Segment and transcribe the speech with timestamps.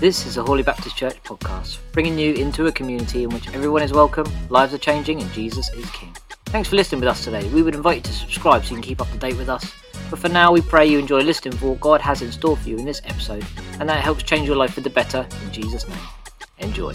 [0.00, 3.82] This is a Hawley Baptist Church podcast, bringing you into a community in which everyone
[3.82, 6.12] is welcome, lives are changing, and Jesus is King.
[6.46, 7.48] Thanks for listening with us today.
[7.50, 9.72] We would invite you to subscribe so you can keep up to date with us.
[10.10, 12.68] But for now, we pray you enjoy listening for what God has in store for
[12.68, 13.46] you in this episode,
[13.78, 15.98] and that helps change your life for the better in Jesus' name.
[16.58, 16.94] Enjoy.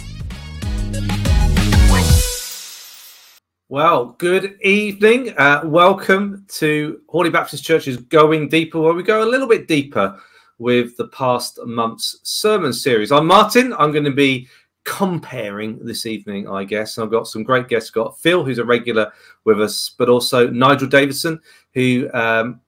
[3.69, 5.37] Well, good evening.
[5.37, 10.17] Uh, welcome to Hawley Baptist Church's Going Deeper, where we go a little bit deeper
[10.57, 13.11] with the past month's sermon series.
[13.11, 13.73] I'm Martin.
[13.73, 14.47] I'm going to be
[14.85, 16.97] comparing this evening, I guess.
[16.97, 17.89] And I've got some great guests.
[17.89, 19.11] I've got Phil, who's a regular
[19.43, 21.37] with us, but also Nigel Davidson,
[21.73, 22.61] who um,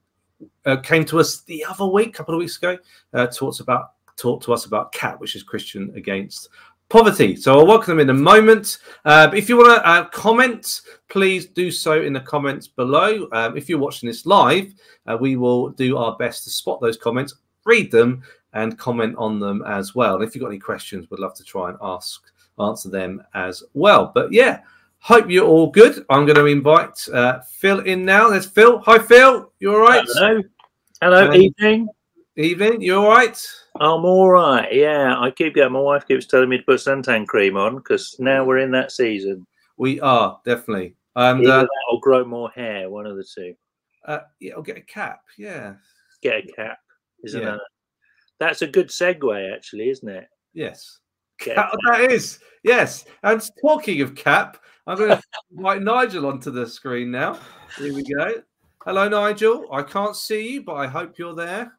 [0.66, 2.78] uh, came to us the other week, a couple of weeks ago,
[3.14, 6.50] uh, talks about talked to us about CAP, which is Christian Against
[6.90, 7.36] Poverty.
[7.36, 8.80] So I'll welcome them in a moment.
[9.06, 13.28] Uh, but if you want to uh, comment, please do so in the comments below.
[13.32, 14.74] Um, if you're watching this live,
[15.06, 19.40] uh, we will do our best to spot those comments read them and comment on
[19.40, 20.16] them as well.
[20.16, 22.22] And if you've got any questions, we'd love to try and ask
[22.60, 24.12] answer them as well.
[24.14, 24.62] But yeah,
[25.00, 26.06] hope you're all good.
[26.10, 28.30] I'm going to invite uh, Phil in now.
[28.30, 28.80] There's Phil.
[28.80, 29.52] Hi, Phil.
[29.60, 30.04] You all right?
[30.06, 30.42] Hello.
[31.02, 31.28] Hello.
[31.28, 31.88] Um, evening.
[32.36, 32.82] Evening.
[32.82, 33.40] You all right?
[33.80, 34.68] I'm all right.
[34.74, 35.74] Yeah, I keep getting.
[35.74, 38.92] My wife keeps telling me to put suntan cream on because now we're in that
[38.92, 39.46] season.
[39.78, 40.96] We are definitely.
[41.16, 42.90] And uh, I'll grow more hair.
[42.90, 43.56] One of the two.
[44.06, 45.22] Uh, yeah, I'll get a cap.
[45.38, 45.76] Yeah.
[46.22, 46.80] Get a cap
[47.24, 47.56] isn't yeah.
[47.56, 47.62] it?
[48.40, 50.28] That's a good segue, actually, isn't it?
[50.54, 51.00] Yes.
[51.40, 52.40] Cap, that is.
[52.64, 53.06] Yes.
[53.24, 54.58] And talking of cap,
[54.88, 55.22] I'm going to
[55.56, 57.40] invite Nigel onto the screen now.
[57.78, 58.36] Here we go.
[58.86, 59.68] Hello, Nigel.
[59.72, 61.74] I can't see you, but I hope you're there.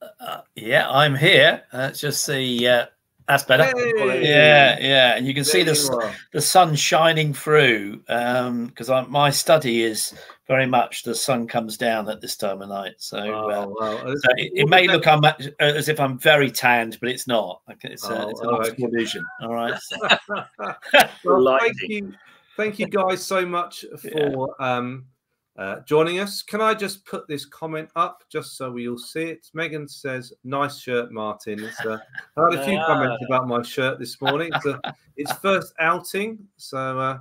[0.00, 1.62] Uh, yeah, I'm here.
[1.72, 2.86] Uh, just the uh,
[3.26, 3.64] that's better.
[3.64, 4.22] Hey.
[4.22, 9.30] Yeah, yeah, and you can there see the the sun shining through because um, my
[9.30, 10.14] study is
[10.46, 12.94] very much the sun comes down at this time of night.
[12.96, 14.16] So, oh, uh, well.
[14.16, 15.22] so it, it, may look I'm,
[15.60, 17.60] as if I'm very tanned, but it's not.
[17.84, 18.82] It's, uh, oh, it's an okay.
[18.84, 19.24] illusion.
[19.42, 19.78] All right.
[21.24, 22.14] well, thank you,
[22.56, 24.76] thank you guys so much for yeah.
[24.76, 25.04] um,
[25.58, 26.40] uh, joining us.
[26.40, 29.50] Can I just put this comment up just so we all see it?
[29.52, 31.98] Megan says, "Nice shirt, Martin." Uh,
[32.36, 34.50] I had a few comments about my shirt this morning.
[34.54, 34.80] It's, a,
[35.16, 37.18] it's first outing, so uh,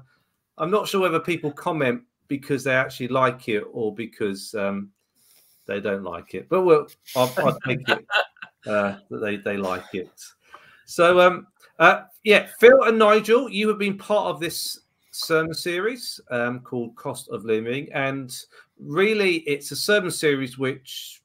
[0.60, 4.92] I'm not sure whether people comment because they actually like it or because um,
[5.66, 6.48] they don't like it.
[6.48, 8.06] But we'll, I'll, I'll take it
[8.68, 10.12] uh, that they they like it.
[10.86, 11.48] So um,
[11.80, 14.82] uh, yeah, Phil and Nigel, you have been part of this
[15.18, 17.90] sermon series um, called Cost of Living.
[17.94, 18.36] And
[18.80, 21.22] really, it's a sermon series which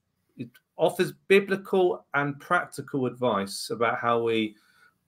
[0.77, 4.57] offers biblical and practical advice about how we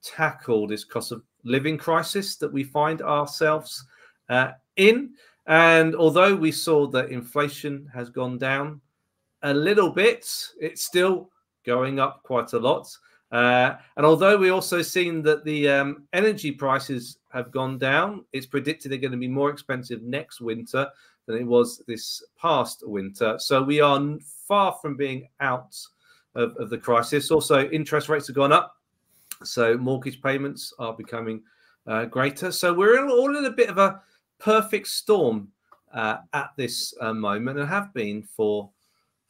[0.01, 3.85] tackle this cost of living crisis that we find ourselves
[4.29, 5.13] uh, in.
[5.47, 8.81] And although we saw that inflation has gone down
[9.43, 10.27] a little bit,
[10.59, 11.29] it's still
[11.65, 12.87] going up quite a lot.
[13.35, 18.45] Uh, and although we also seen that the um, energy prices have gone down, it's
[18.45, 20.87] predicted they're going to be more expensive next winter
[21.25, 23.37] than it was this past winter.
[23.37, 24.01] So we are
[24.47, 25.75] far from being out
[26.35, 27.29] of, of the crisis.
[27.29, 28.77] Also, interest rates have gone up,
[29.43, 31.43] so mortgage payments are becoming
[31.87, 32.53] uh, greater.
[32.53, 34.01] So we're all in a bit of a
[34.39, 35.49] perfect storm
[35.93, 38.69] uh, at this uh, moment, and have been for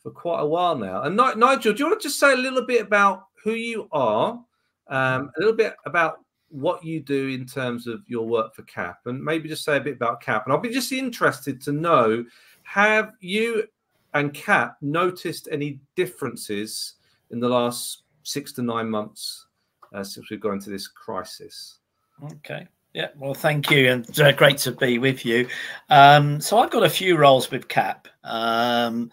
[0.04, 1.02] for quite a while now.
[1.02, 4.44] And Nigel, do you want to just say a little bit about who you are,
[4.88, 6.18] um, a little bit about
[6.50, 9.82] what you do in terms of your work for CAP, and maybe just say a
[9.82, 10.46] bit about CAP.
[10.46, 12.26] And I'll be just interested to know
[12.64, 13.68] have you
[14.16, 16.96] and CAP noticed any differences
[17.30, 19.46] in the last six to nine months
[19.94, 21.80] uh, since we've gone into this crisis?
[22.24, 22.68] Okay.
[22.96, 25.48] Yeah, well, thank you, and uh, great to be with you.
[25.90, 28.08] Um, so I've got a few roles with CAP.
[28.24, 29.12] Um,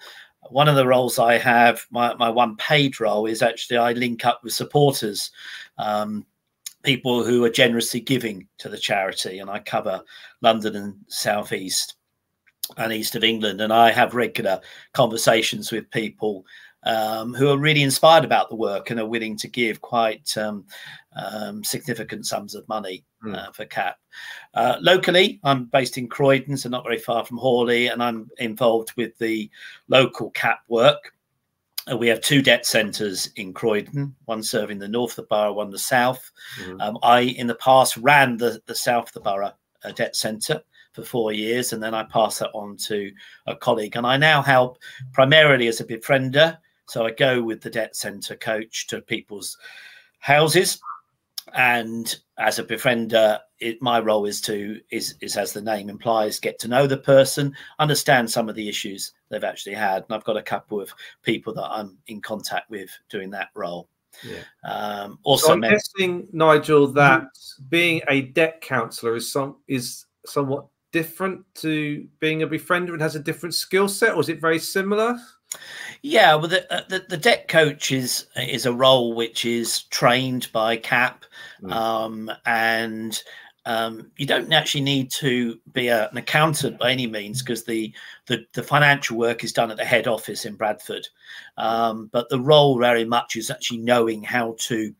[0.50, 4.24] one of the roles I have, my, my one paid role, is actually I link
[4.24, 5.30] up with supporters,
[5.78, 6.26] um,
[6.82, 10.02] people who are generously giving to the charity, and I cover
[10.40, 11.94] London and Southeast
[12.76, 14.60] and East of England, and I have regular
[14.92, 16.44] conversations with people
[16.84, 20.64] um, who are really inspired about the work and are willing to give quite um,
[21.16, 23.36] um, significant sums of money mm.
[23.36, 23.98] uh, for CAP.
[24.54, 28.92] Uh, locally, I'm based in Croydon, so not very far from Hawley, and I'm involved
[28.96, 29.50] with the
[29.88, 31.12] local CAP work.
[31.90, 35.52] Uh, we have two debt centres in Croydon, one serving the north of the borough,
[35.52, 36.30] one the south.
[36.64, 36.98] Mm.
[37.02, 39.52] I, in the past, ran the, the south of the borough
[39.84, 40.62] uh, debt centre
[40.92, 43.10] for four years, and then I passed that on to
[43.46, 43.96] a colleague.
[43.96, 44.78] And I now help
[45.12, 49.56] primarily as a befriender so I go with the debt centre coach to people's
[50.18, 50.80] houses
[51.54, 56.38] and as a befriender, it, my role is to is is as the name implies,
[56.38, 60.24] get to know the person, understand some of the issues they've actually had, and I've
[60.24, 60.92] got a couple of
[61.22, 63.88] people that I'm in contact with doing that role.
[64.22, 64.42] Yeah.
[64.64, 67.64] Um, also, so I'm guessing, Nigel, that mm-hmm.
[67.68, 73.16] being a debt counsellor is some is somewhat different to being a befriender and has
[73.16, 75.18] a different skill set, or is it very similar?
[76.02, 80.50] Yeah, well, the, uh, the, the debt coach is is a role which is trained
[80.52, 81.24] by CAP,
[81.62, 81.72] mm.
[81.72, 83.22] um, and
[83.64, 87.94] um, you don't actually need to be a, an accountant by any means because the,
[88.26, 91.06] the, the financial work is done at the head office in Bradford.
[91.56, 94.92] Um, but the role very much is actually knowing how to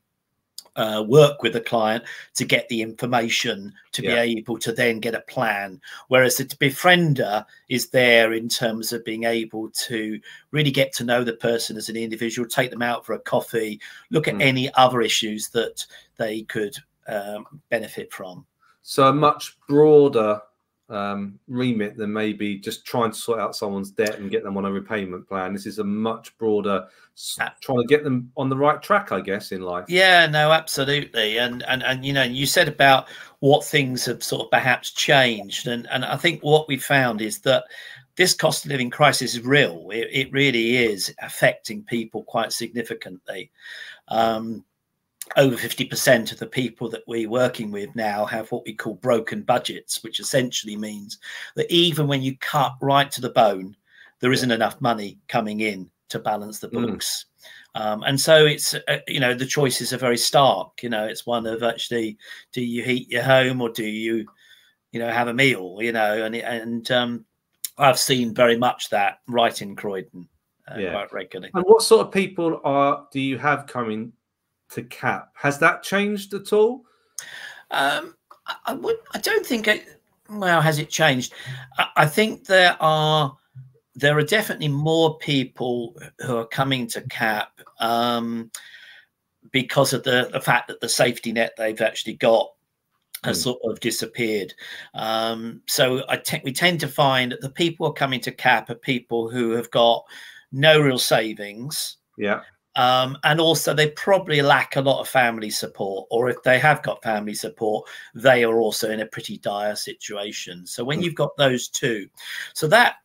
[0.77, 2.05] uh, work with the client
[2.35, 4.15] to get the information to yeah.
[4.25, 5.81] be able to then get a plan.
[6.09, 10.21] Whereas the befriender is there in terms of being able to
[10.51, 13.81] really get to know the person as an individual, take them out for a coffee,
[14.11, 14.43] look at mm.
[14.43, 15.85] any other issues that
[16.17, 16.77] they could
[17.09, 18.47] um, benefit from.
[18.83, 20.41] So a much broader
[20.93, 24.67] um, remit than maybe just trying to sort out someone's debt and get them on
[24.67, 25.53] a repayment plan.
[25.53, 26.87] This is a much broader
[27.61, 29.87] trying to get them on the right track, I guess, in life.
[29.89, 31.39] Yeah, no, absolutely.
[31.39, 33.09] And and and you know, you said about
[33.41, 37.41] what things have sort of perhaps changed, and and I think what we found is
[37.41, 37.65] that
[38.17, 39.89] this cost of living crisis is real.
[39.91, 43.51] It, it really is affecting people quite significantly.
[44.09, 44.65] Um,
[45.37, 49.43] over 50% of the people that we're working with now have what we call broken
[49.43, 51.19] budgets, which essentially means
[51.57, 53.77] that even when you cut right to the bone,
[54.21, 56.87] there isn't enough money coming in to balance the mm.
[56.87, 57.27] books.
[57.77, 57.81] Mm.
[57.81, 60.83] Um, and so it's, uh, you know, the choices are very stark.
[60.83, 62.19] You know, it's one of actually,
[62.53, 64.27] do you heat your home or do you,
[64.93, 67.25] you know, have a meal, you know, and, and um,
[67.79, 70.29] I've seen very much that right in Croydon
[70.71, 70.93] uh, yeah.
[70.93, 71.51] quite regularly.
[71.55, 74.13] And what sort of people are, do you have coming
[74.75, 75.31] to cap.
[75.35, 76.85] Has that changed at all?
[77.71, 78.15] Um,
[78.67, 78.97] I would.
[79.15, 80.01] I don't think it.
[80.29, 81.35] Well, has it changed?
[81.79, 83.37] I, I think there are
[83.95, 88.51] there are definitely more people who are coming to cap um,
[89.51, 92.49] because of the, the fact that the safety net they've actually got
[93.25, 93.43] has mm.
[93.43, 94.55] sort of disappeared.
[94.95, 98.33] Um, so I te- we tend to find that the people who are coming to
[98.33, 100.05] cap are people who have got
[100.53, 101.99] no real savings.
[102.17, 102.41] Yeah.
[102.75, 106.83] Um, and also, they probably lack a lot of family support, or if they have
[106.83, 110.67] got family support, they are also in a pretty dire situation.
[110.67, 111.05] So when hmm.
[111.05, 112.09] you've got those two,
[112.55, 112.97] so that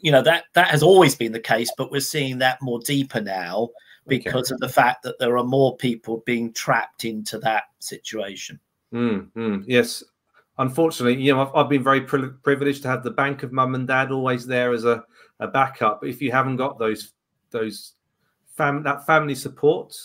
[0.00, 3.20] you know that that has always been the case, but we're seeing that more deeper
[3.20, 3.68] now
[4.08, 4.54] because okay.
[4.54, 8.58] of the fact that there are more people being trapped into that situation.
[8.92, 10.02] Mm, mm, yes,
[10.58, 13.74] unfortunately, you know, I've, I've been very pri- privileged to have the bank of mum
[13.74, 15.04] and dad always there as a,
[15.40, 16.00] a backup.
[16.00, 17.12] But if you haven't got those
[17.50, 17.94] those
[18.58, 19.96] fam- that family support,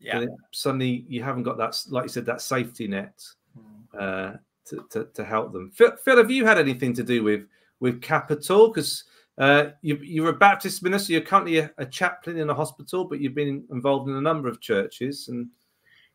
[0.00, 3.22] yeah, suddenly you haven't got that, like you said, that safety net
[3.56, 3.98] hmm.
[3.98, 4.32] uh,
[4.66, 5.70] to, to, to, help them.
[5.70, 7.46] Phil, Phil, have you had anything to do with
[7.80, 8.68] with capital?
[8.68, 9.04] Because
[9.38, 13.20] uh, you, you're a Baptist minister, you're currently a, a, chaplain in a hospital, but
[13.20, 15.48] you've been involved in a number of churches and.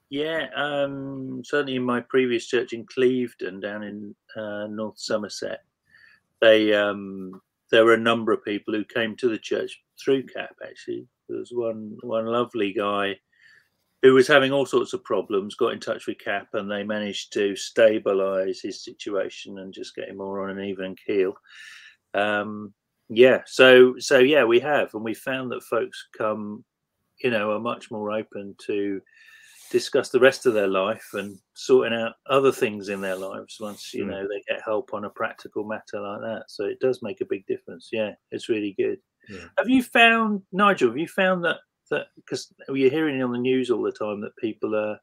[0.10, 5.66] Yeah, um, certainly in my previous church in Clevedon, down in uh, North Somerset,
[6.40, 7.42] they um,
[7.72, 11.40] there were a number of people who came to the church through CAP actually there
[11.40, 13.18] was one one lovely guy
[14.04, 17.34] who was having all sorts of problems, got in touch with CAP, and they managed
[17.34, 21.34] to stabilise his situation and just get him more on an even keel.
[22.14, 22.74] Um,
[23.10, 26.64] yeah, so so yeah, we have, and we found that folks come,
[27.24, 29.02] you know, are much more open to
[29.72, 33.94] discuss the rest of their life and sorting out other things in their lives once
[33.94, 34.10] you mm.
[34.10, 36.44] know they get help on a practical matter like that.
[36.48, 37.90] So it does make a big difference.
[37.92, 39.00] Yeah, it's really good.
[39.30, 39.46] Yeah.
[39.58, 40.90] Have you found, Nigel?
[40.90, 41.58] Have you found that
[41.90, 45.00] that because you're hearing on the news all the time that people are,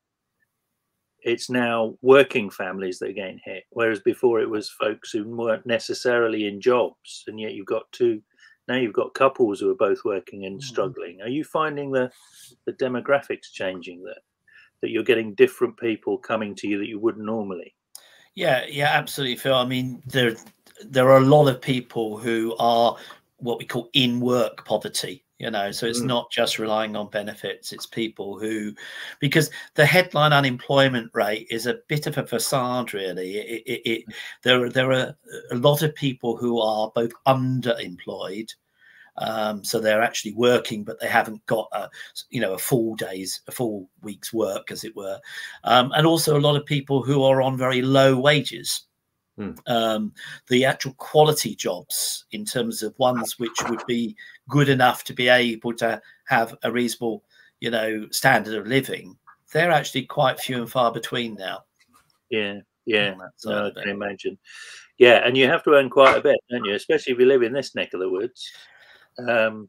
[1.22, 5.66] it's now working families that are getting hit, whereas before it was folks who weren't
[5.66, 8.20] necessarily in jobs, and yet you've got two.
[8.68, 10.66] Now you've got couples who are both working and mm-hmm.
[10.66, 11.20] struggling.
[11.22, 12.10] Are you finding the
[12.66, 14.18] the demographics changing that
[14.82, 17.74] that you're getting different people coming to you that you wouldn't normally?
[18.34, 19.54] Yeah, yeah, absolutely, Phil.
[19.54, 20.36] I mean, there
[20.84, 22.96] there are a lot of people who are
[23.38, 25.70] what we call in work poverty you know?
[25.72, 26.06] So it's mm.
[26.06, 28.72] not just relying on benefits it's people who
[29.20, 33.38] because the headline unemployment rate is a bit of a facade really.
[33.38, 34.04] It, it, it,
[34.42, 35.16] there, there are
[35.50, 38.50] a lot of people who are both underemployed
[39.16, 41.88] um, so they're actually working but they haven't got a
[42.30, 45.20] you know a full days a full week's work as it were.
[45.64, 48.82] Um, and also a lot of people who are on very low wages
[49.38, 49.58] Mm.
[49.66, 50.12] Um,
[50.48, 54.16] the actual quality jobs in terms of ones which would be
[54.48, 57.24] good enough to be able to have a reasonable,
[57.60, 59.16] you know, standard of living
[59.54, 61.60] they're actually quite few and far between now.
[62.28, 63.14] Yeah, yeah,
[63.46, 64.36] no, I can imagine.
[64.98, 66.74] Yeah, and you have to earn quite a bit, don't you?
[66.74, 68.50] Especially if you live in this neck of the woods.
[69.26, 69.68] Um,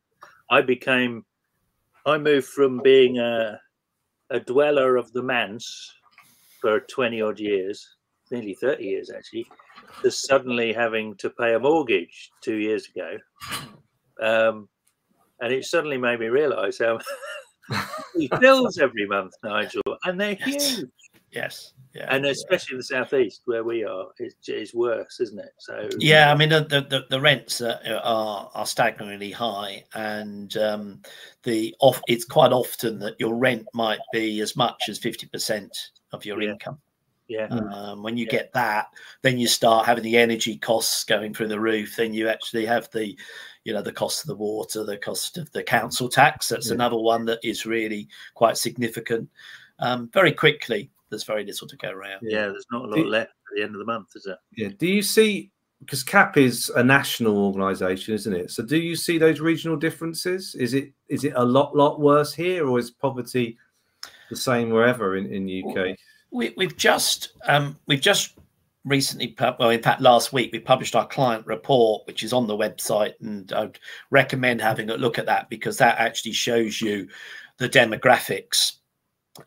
[0.50, 1.24] I became,
[2.06, 3.60] I moved from being a,
[4.32, 5.94] a dweller of the manse
[6.60, 7.95] for 20 odd years,
[8.32, 9.48] nearly 30 years actually,
[10.02, 13.18] to suddenly having to pay a mortgage two years ago.
[14.22, 14.70] Um,
[15.42, 17.00] and it suddenly made me realize how
[18.16, 20.86] we bills every month, Nigel, and they're huge.
[21.32, 21.74] Yes.
[21.94, 22.80] Yeah, and especially yeah.
[22.80, 25.52] the southeast where we are, it's, it's worse, isn't it?
[25.60, 31.02] So yeah, I mean the the, the rents are, are, are staggeringly high, and um,
[31.44, 35.72] the off it's quite often that your rent might be as much as fifty percent
[36.12, 36.52] of your yeah.
[36.52, 36.80] income.
[37.28, 37.48] Yeah.
[37.48, 38.32] Um, when you yeah.
[38.32, 38.88] get that,
[39.22, 41.96] then you start having the energy costs going through the roof.
[41.96, 43.18] Then you actually have the,
[43.64, 46.50] you know, the cost of the water, the cost of the council tax.
[46.50, 49.30] That's another one that is really quite significant.
[49.80, 52.20] Um, very quickly, there's very little to go around.
[52.22, 54.38] Yeah, there's not a lot left at the end of the month, is there?
[54.56, 54.70] Yeah.
[54.78, 58.52] Do you see because CAP is a national organisation, isn't it?
[58.52, 60.56] So do you see those regional differences?
[60.56, 63.58] Is it is it a lot lot worse here, or is poverty
[64.30, 65.98] the same wherever in in UK?
[66.36, 68.38] We, we've just um, we've just
[68.84, 72.58] recently, well, in fact, last week we published our client report, which is on the
[72.58, 73.80] website, and I'd
[74.12, 77.08] recommend having a look at that because that actually shows you
[77.58, 78.74] the demographics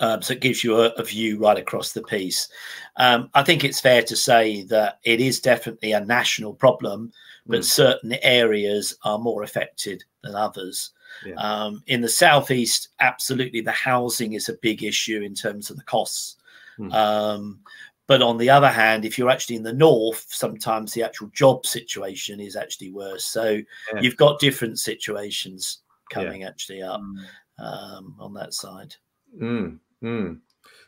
[0.00, 2.48] um, so it gives you a, a, view right across the piece.
[2.96, 7.12] Um, I think it's fair to say that it is definitely a national problem,
[7.46, 7.64] but mm.
[7.64, 10.90] certain areas are more affected than others.
[11.24, 11.34] Yeah.
[11.36, 15.84] Um, in the southeast, absolutely, the housing is a big issue in terms of the
[15.84, 16.36] costs.
[16.78, 17.58] Mm.
[18.06, 21.66] but on the other hand, if you're actually in the north, sometimes the actual job
[21.66, 23.24] situation is actually worse.
[23.24, 23.60] So
[23.92, 24.00] yeah.
[24.00, 26.48] you've got different situations coming yeah.
[26.48, 28.14] actually up mm.
[28.18, 28.94] on that side.
[29.40, 30.38] Mm, mm.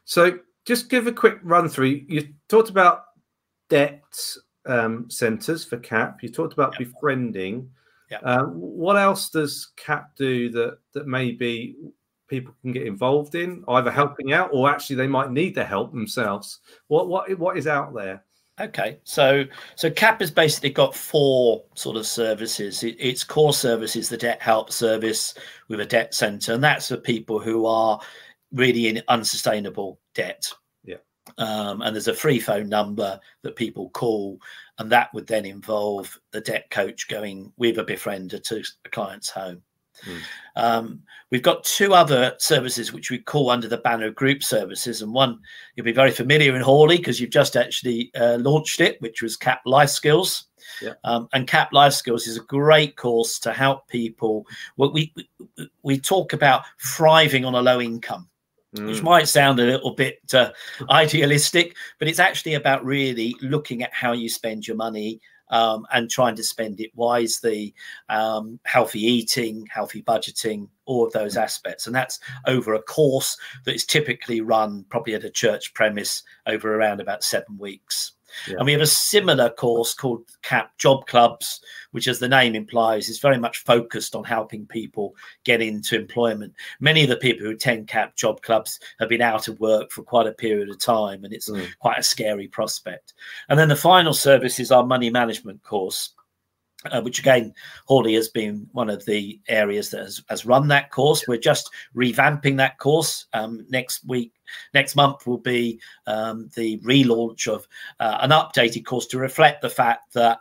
[0.05, 2.03] So just give a quick run through.
[2.09, 3.05] You talked about
[3.69, 4.03] debt
[4.67, 6.23] um, centers for CAP.
[6.23, 6.89] You talked about yep.
[6.89, 7.71] befriending.
[8.11, 8.21] Yep.
[8.25, 11.77] Uh, what else does CAP do that that maybe
[12.31, 15.93] people can get involved in, either helping out or actually they might need the help
[15.93, 16.61] themselves?
[16.87, 18.25] What what what is out there?
[18.61, 19.45] Okay, so
[19.75, 22.83] so CAP has basically got four sort of services.
[22.83, 25.35] It, its core service is the debt help service
[25.69, 27.99] with a debt center, and that's for people who are
[28.53, 30.53] really in unsustainable debt.
[30.85, 30.97] Yeah.
[31.39, 34.39] Um, and there's a free phone number that people call,
[34.79, 39.31] and that would then involve the debt coach going with a befriender to a client's
[39.31, 39.63] home.
[40.05, 40.21] Mm.
[40.57, 45.03] Um, we've got two other services which we call under the banner of group services,
[45.03, 45.39] and one
[45.75, 49.37] you'll be very familiar in Hawley because you've just actually uh, launched it, which was
[49.37, 50.47] CAP Life Skills.
[50.83, 50.95] Yeah.
[51.05, 54.47] Um, and CAP Life Skills is a great course to help people.
[54.77, 55.15] What we
[55.83, 58.31] we talk about thriving on a low income
[58.77, 58.87] mm.
[58.87, 60.51] which might sound a little bit uh,
[60.91, 66.11] idealistic, but it's actually about really looking at how you spend your money um, and
[66.11, 67.75] trying to spend it wisely,
[68.09, 71.87] um, healthy eating, healthy budgeting, all of those aspects.
[71.87, 76.75] And that's over a course that is typically run probably at a church premise over
[76.75, 78.13] around about seven weeks.
[78.49, 78.57] Yeah.
[78.59, 81.61] And we have a similar course called CAP Job Clubs,
[81.93, 86.55] which, as the name implies, is very much focused on helping people get into employment.
[86.81, 90.03] Many of the people who attend CAP Job Clubs have been out of work for
[90.03, 91.67] quite a period of time, and it's mm.
[91.79, 93.15] quite a scary prospect.
[93.49, 96.11] And then the final service is our money management course
[96.91, 97.53] uh, which again,
[97.87, 101.25] Hawley has been one of the areas that has, has run that course.
[101.29, 103.27] We're just revamping that course.
[103.33, 104.33] Um, next week,
[104.73, 107.69] next month will be um, the relaunch of
[107.99, 110.41] uh, an updated course to reflect the fact that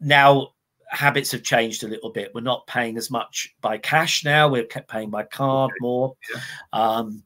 [0.00, 0.52] now
[0.88, 2.32] habits have changed a little bit.
[2.34, 6.14] We're not paying as much by cash now, we're paying by card more.
[6.72, 7.22] Um,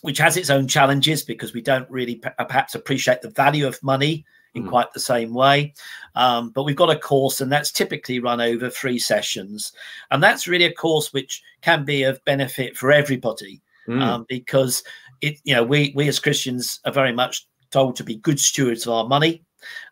[0.00, 4.24] which has its own challenges because we don't really perhaps appreciate the value of money
[4.54, 4.68] in mm.
[4.68, 5.74] quite the same way.
[6.14, 9.72] Um, but we've got a course, and that's typically run over three sessions.
[10.10, 14.00] And that's really a course which can be of benefit for everybody mm.
[14.00, 14.82] um, because
[15.20, 18.86] it, you know, we we as Christians are very much told to be good stewards
[18.86, 19.42] of our money.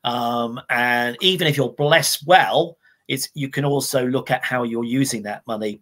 [0.05, 2.77] Um, and even if you're blessed well,
[3.09, 5.81] it's you can also look at how you're using that money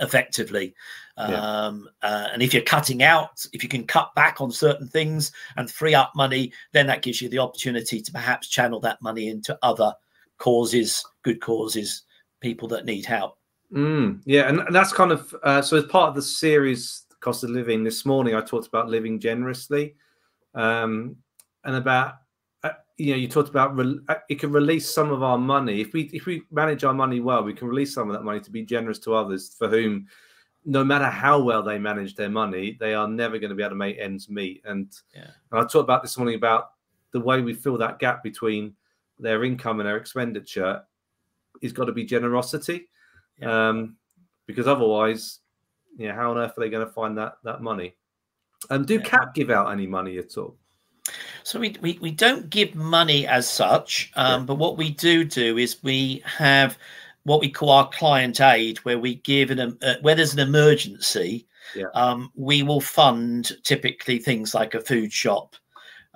[0.00, 0.74] effectively.
[1.16, 1.40] Yeah.
[1.40, 5.32] Um, uh, and if you're cutting out, if you can cut back on certain things
[5.56, 9.28] and free up money, then that gives you the opportunity to perhaps channel that money
[9.28, 9.92] into other
[10.38, 12.02] causes, good causes,
[12.40, 13.38] people that need help.
[13.72, 17.42] Mm, yeah, and, and, that's kind of uh, so as part of the series cost
[17.42, 19.94] of living this morning i talked about living generously
[20.54, 21.16] um,
[21.64, 22.16] and about
[22.96, 25.92] you know you talked about re- uh, it can release some of our money if
[25.92, 28.50] we if we manage our money well we can release some of that money to
[28.50, 30.06] be generous to others for whom
[30.64, 33.70] no matter how well they manage their money, they are never going to be able
[33.70, 34.62] to make ends meet.
[34.64, 35.30] And, yeah.
[35.50, 36.70] and I talked about this morning about
[37.12, 38.74] the way we fill that gap between
[39.18, 40.82] their income and their expenditure
[41.60, 42.88] is got to be generosity,
[43.38, 43.68] yeah.
[43.68, 43.96] um,
[44.46, 45.40] because otherwise,
[45.96, 47.94] yeah, how on earth are they going to find that that money?
[48.70, 49.02] And um, do yeah.
[49.02, 50.56] CAP give out any money at all?
[51.44, 54.46] So we, we, we don't give money as such, um, yeah.
[54.46, 56.78] but what we do do is we have
[57.24, 61.46] what we call our client aid, where we give an uh, where there's an emergency,
[61.76, 61.86] yeah.
[61.94, 65.54] um, we will fund typically things like a food shop.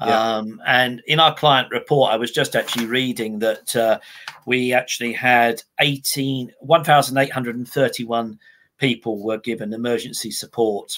[0.01, 0.37] Yeah.
[0.37, 3.99] Um, and in our client report, I was just actually reading that uh,
[4.47, 8.39] we actually had 18, 1,831
[8.79, 10.97] people were given emergency support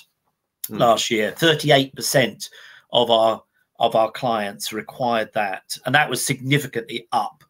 [0.69, 0.79] mm.
[0.79, 1.33] last year.
[1.33, 2.51] 38%
[2.93, 3.43] of our
[3.81, 7.43] of our clients required that, and that was significantly up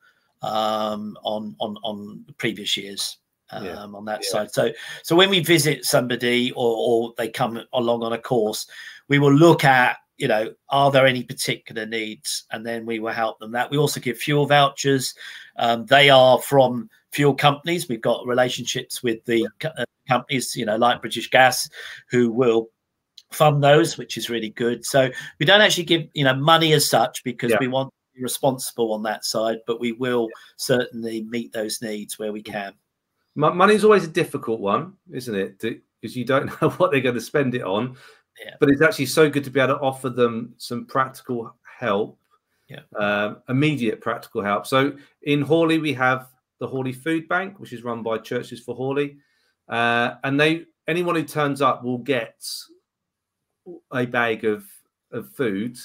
[0.43, 3.19] um, on on on previous years.
[3.53, 3.79] Um, yeah.
[3.79, 4.31] on that yeah.
[4.31, 4.53] side.
[4.53, 4.71] So,
[5.03, 8.69] so when we visit somebody or, or they come along on a course,
[9.09, 12.45] we will look at you know, are there any particular needs?
[12.53, 13.51] And then we will help them.
[13.53, 15.15] That we also give fuel vouchers.
[15.57, 17.89] Um, they are from fuel companies.
[17.89, 21.71] We've got relationships with the uh, companies, you know, like British Gas,
[22.11, 22.69] who will
[23.31, 24.85] fund those, which is really good.
[24.85, 27.59] So we don't actually give, you know, money as such because yeah.
[27.61, 32.19] we want to be responsible on that side, but we will certainly meet those needs
[32.19, 32.75] where we can.
[33.37, 35.59] Money is always a difficult one, isn't it?
[36.01, 37.97] Because you don't know what they're going to spend it on.
[38.45, 38.55] Yeah.
[38.59, 42.19] But it's actually so good to be able to offer them some practical help,
[42.69, 42.81] yeah.
[42.97, 44.65] Um, immediate practical help.
[44.65, 46.29] So in Hawley, we have
[46.61, 49.17] the Hawley Food Bank, which is run by Churches for Hawley.
[49.69, 52.45] uh, and they anyone who turns up will get
[53.93, 54.65] a bag of
[55.13, 55.77] of food.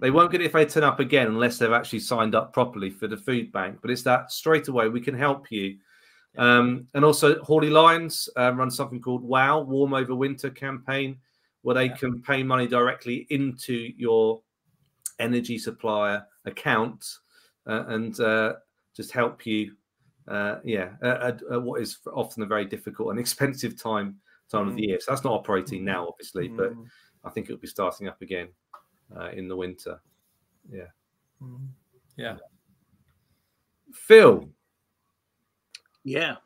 [0.00, 0.14] They mm.
[0.14, 3.08] won't get it if they turn up again unless they've actually signed up properly for
[3.08, 3.78] the food bank.
[3.82, 5.76] But it's that straight away we can help you.
[6.38, 11.18] Um, and also Hawley Lions uh, run something called WOW Warm Over Winter campaign,
[11.62, 11.96] where they yeah.
[11.96, 14.40] can pay money directly into your
[15.18, 17.04] energy supplier account
[17.66, 18.54] uh, and uh,
[18.96, 19.72] just help you.
[20.28, 24.16] Uh, yeah, at, at, what is often a very difficult and expensive time
[24.50, 24.70] time mm.
[24.70, 24.88] of the mm.
[24.88, 25.00] year.
[25.00, 26.56] So that's not operating now, obviously, mm.
[26.56, 26.72] but
[27.24, 28.48] I think it'll be starting up again
[29.16, 30.00] uh, in the winter.
[30.70, 30.88] Yeah.
[31.42, 31.68] Mm.
[32.16, 32.36] Yeah.
[33.92, 34.48] Phil.
[36.04, 36.36] Yeah.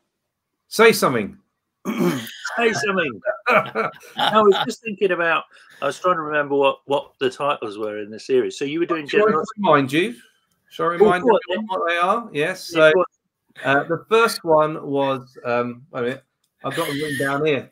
[0.69, 1.39] Say something.
[1.87, 3.21] say something.
[3.49, 5.45] I was just thinking about.
[5.83, 8.59] I was trying to remember what what the titles were in the series.
[8.59, 9.07] So you were doing.
[9.07, 10.15] Shall I remind you?
[10.71, 12.29] Shall I remind you what they are?
[12.33, 12.65] Yes.
[12.65, 12.93] So
[13.65, 15.37] uh, the first one was.
[15.45, 16.25] Um, wait a minute.
[16.65, 17.71] I've got them written down here.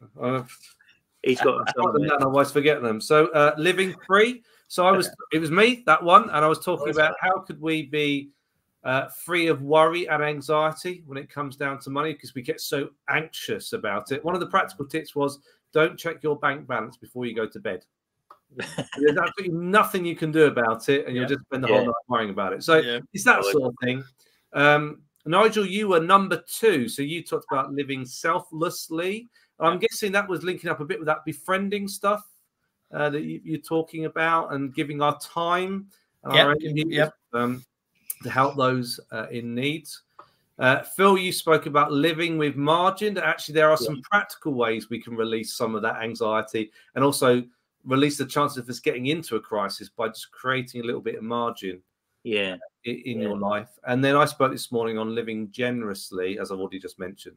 [1.22, 1.92] He's got them.
[1.92, 3.00] them down, I always forget them.
[3.00, 4.42] So uh, living free.
[4.68, 5.10] So I was.
[5.32, 8.30] It was me that one, and I was talking about how could we be
[8.84, 12.60] uh, free of worry and anxiety when it comes down to money because we get
[12.60, 14.24] so anxious about it.
[14.24, 15.38] One of the practical tips was
[15.72, 17.84] don't check your bank balance before you go to bed.
[18.56, 21.76] There's absolutely nothing you can do about it, and you'll just spend the yeah.
[21.76, 22.62] whole night worrying about it.
[22.62, 22.98] So yeah.
[23.12, 24.04] it's that sort of thing.
[24.52, 29.28] Um, Nigel, you were number two, so you talked about living selflessly.
[29.62, 32.26] I'm guessing that was linking up a bit with that befriending stuff
[32.92, 35.86] uh, that you, are talking about and giving our time.
[36.30, 37.14] Yeah, yep.
[37.32, 37.64] Um,
[38.22, 39.88] to help those uh, in need.
[40.58, 43.18] Uh, Phil, you spoke about living with margin.
[43.18, 47.42] Actually, there are some practical ways we can release some of that anxiety and also
[47.84, 51.16] release the chances of us getting into a crisis by just creating a little bit
[51.16, 51.82] of margin.
[52.24, 53.28] Yeah, in, in yeah.
[53.28, 53.70] your life.
[53.84, 57.36] And then I spoke this morning on living generously, as I've already just mentioned,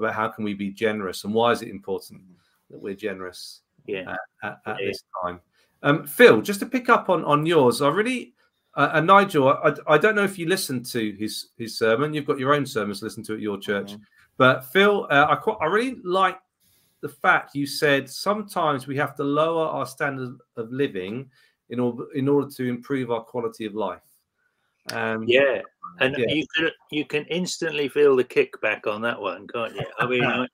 [0.00, 2.22] about how can we be generous and why is it important
[2.70, 3.62] that we're generous?
[3.86, 4.86] Yeah, at, at, at yeah.
[4.86, 5.40] this time.
[5.82, 8.34] Um, Phil, just to pick up on on yours, I really
[8.74, 12.14] uh, and Nigel, I, I don't know if you listened to his his sermon.
[12.14, 14.02] You've got your own sermons to listen to at your church, mm-hmm.
[14.36, 16.38] but Phil, uh, I quite, I really like
[17.00, 21.30] the fact you said sometimes we have to lower our standard of living
[21.70, 24.02] in order in order to improve our quality of life.
[24.92, 25.60] Um, yeah,
[26.00, 26.26] and yeah.
[26.28, 29.86] you can you can instantly feel the kickback on that one, can't you?
[29.98, 30.46] I mean, I,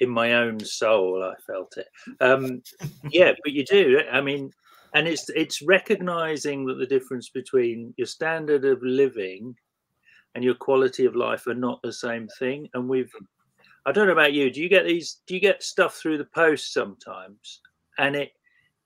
[0.00, 1.86] in my own soul, I felt it.
[2.20, 2.62] Um,
[3.10, 4.00] yeah, but you do.
[4.10, 4.50] I mean,
[4.94, 9.54] and it's it's recognizing that the difference between your standard of living
[10.34, 13.12] and your quality of life are not the same thing and we've
[13.86, 16.24] i don't know about you do you get these do you get stuff through the
[16.24, 17.60] post sometimes
[17.98, 18.32] and it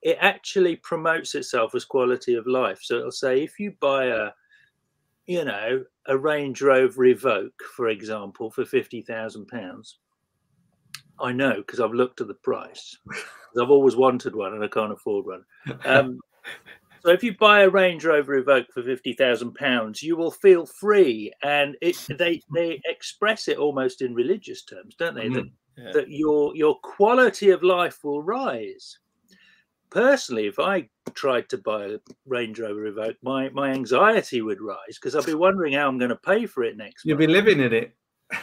[0.03, 4.31] it actually promotes itself as quality of life so it'll say if you buy a
[5.29, 9.99] you know a range rover evoque for example for 50000 pounds
[11.21, 12.97] I know because I've looked at the price.
[13.61, 15.45] I've always wanted one and I can't afford one.
[15.85, 16.21] Um,
[17.05, 20.67] so if you buy a Range Rover Evoque for fifty thousand pounds, you will feel
[20.67, 25.29] free, and it they they express it almost in religious terms, don't they?
[25.29, 25.35] Mm.
[25.35, 25.45] That
[25.77, 25.91] yeah.
[25.93, 28.99] that your your quality of life will rise.
[29.91, 34.99] Personally, if I tried to buy a Range Rover Evoque, my my anxiety would rise
[35.01, 37.05] because I'd be wondering how I'm going to pay for it next.
[37.05, 37.29] You'd month.
[37.29, 37.95] be living in it.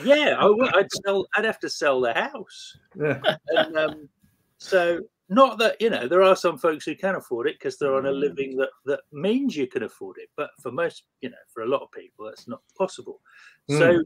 [0.03, 0.75] Yeah, I would.
[0.75, 1.27] I'd sell.
[1.35, 2.77] I'd have to sell the house.
[2.95, 3.19] Yeah.
[3.49, 4.09] And, um,
[4.57, 7.95] so not that you know there are some folks who can afford it because they're
[7.95, 8.19] on a mm.
[8.19, 11.67] living that that means you can afford it but for most you know for a
[11.67, 13.21] lot of people that's not possible
[13.69, 13.77] mm.
[13.77, 14.03] so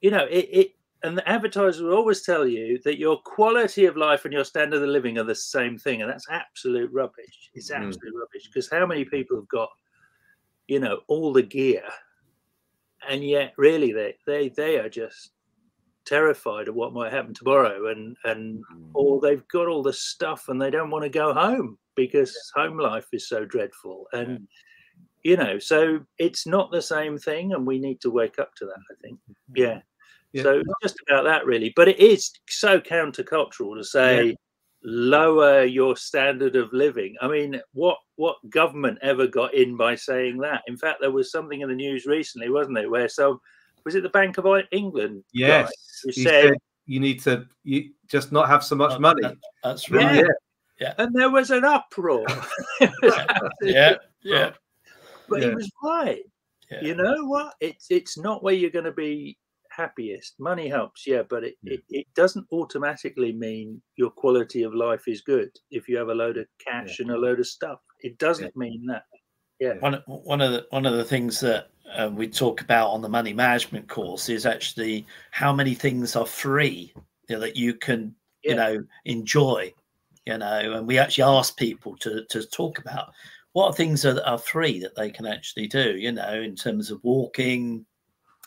[0.00, 0.70] you know it, it
[1.04, 4.82] and the advertisers will always tell you that your quality of life and your standard
[4.82, 7.76] of living are the same thing and that's absolute rubbish it's mm.
[7.76, 8.20] absolute mm.
[8.20, 9.68] rubbish because how many people have got
[10.66, 11.84] you know all the gear
[13.08, 15.32] and yet really they they they are just
[16.06, 18.90] terrified of what might happen tomorrow and and mm.
[18.94, 22.78] or they've got all the stuff and they don't want to go home because home
[22.78, 24.48] life is so dreadful and
[25.22, 28.64] you know so it's not the same thing and we need to wake up to
[28.64, 29.52] that i think mm-hmm.
[29.56, 29.80] yeah,
[30.34, 30.42] yeah.
[30.42, 34.34] so just about that really but it is so countercultural to say yeah.
[34.82, 40.36] lower your standard of living i mean what what government ever got in by saying
[40.36, 43.40] that in fact there was something in the news recently wasn't it where some
[43.84, 45.24] was it the Bank of England?
[45.32, 45.70] Yes,
[46.02, 46.54] who said, said,
[46.86, 49.22] you need to you just not have so much money.
[49.62, 50.16] that's right.
[50.16, 50.22] Yeah.
[50.80, 50.94] yeah.
[50.98, 52.26] and there was an uproar.
[53.62, 54.50] yeah, yeah,
[55.28, 55.48] but yeah.
[55.48, 56.22] he was right.
[56.70, 56.80] Yeah.
[56.80, 57.54] You know what?
[57.60, 59.36] It's it's not where you're going to be
[59.76, 60.34] happiest.
[60.38, 61.74] Money helps, yeah, but it, yeah.
[61.74, 66.14] it, it, doesn't automatically mean your quality of life is good if you have a
[66.14, 67.04] load of cash yeah.
[67.04, 67.80] and a load of stuff.
[68.00, 68.68] It doesn't yeah.
[68.68, 69.04] mean that.
[69.60, 69.74] Yeah.
[69.80, 73.08] One one of the one of the things that uh, we talk about on the
[73.08, 76.92] money management course is actually how many things are free
[77.28, 79.72] you know, that you can you know enjoy
[80.26, 83.12] you know and we actually ask people to to talk about
[83.52, 87.02] what things are, are free that they can actually do you know in terms of
[87.04, 87.84] walking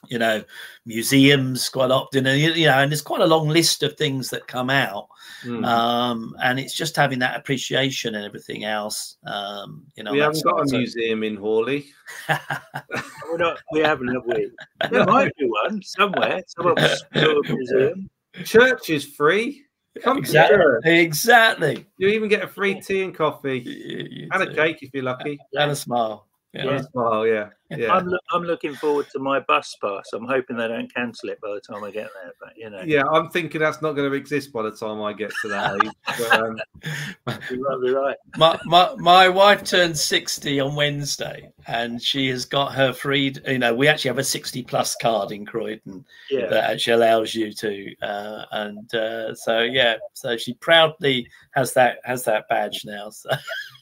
[0.07, 0.43] you know,
[0.85, 4.47] museums quite often, and you know, and there's quite a long list of things that
[4.47, 5.07] come out,
[5.43, 5.65] mm.
[5.65, 9.17] um, and it's just having that appreciation and everything else.
[9.25, 11.87] Um, you know, we haven't got a museum in Hawley.
[12.29, 13.59] We're not.
[13.71, 14.51] We haven't, have we?
[14.91, 16.41] There might be one somewhere.
[16.47, 16.75] Some
[17.15, 18.09] museum.
[18.43, 19.63] Church is free.
[20.01, 20.99] Come exactly.
[20.99, 21.85] Exactly.
[21.97, 24.51] You even get a free tea and coffee you, you and do.
[24.51, 26.26] a cake if you're lucky, and a smile.
[26.65, 26.81] Yeah.
[26.93, 27.49] Well, yeah.
[27.69, 27.93] yeah.
[27.93, 30.09] I'm, lo- I'm looking forward to my bus pass.
[30.13, 32.33] I'm hoping they don't cancel it by the time I get there.
[32.39, 35.13] But you know, yeah, I'm thinking that's not going to exist by the time I
[35.13, 35.91] get to that age.
[36.05, 36.59] But, um...
[37.49, 38.17] You're be right.
[38.37, 43.35] My, my my wife turned 60 on Wednesday, and she has got her free.
[43.45, 46.47] You know, we actually have a 60 plus card in Croydon yeah.
[46.47, 51.99] that actually allows you to, uh, and uh, so yeah, so she proudly has that
[52.03, 53.09] has that badge now.
[53.09, 53.29] So.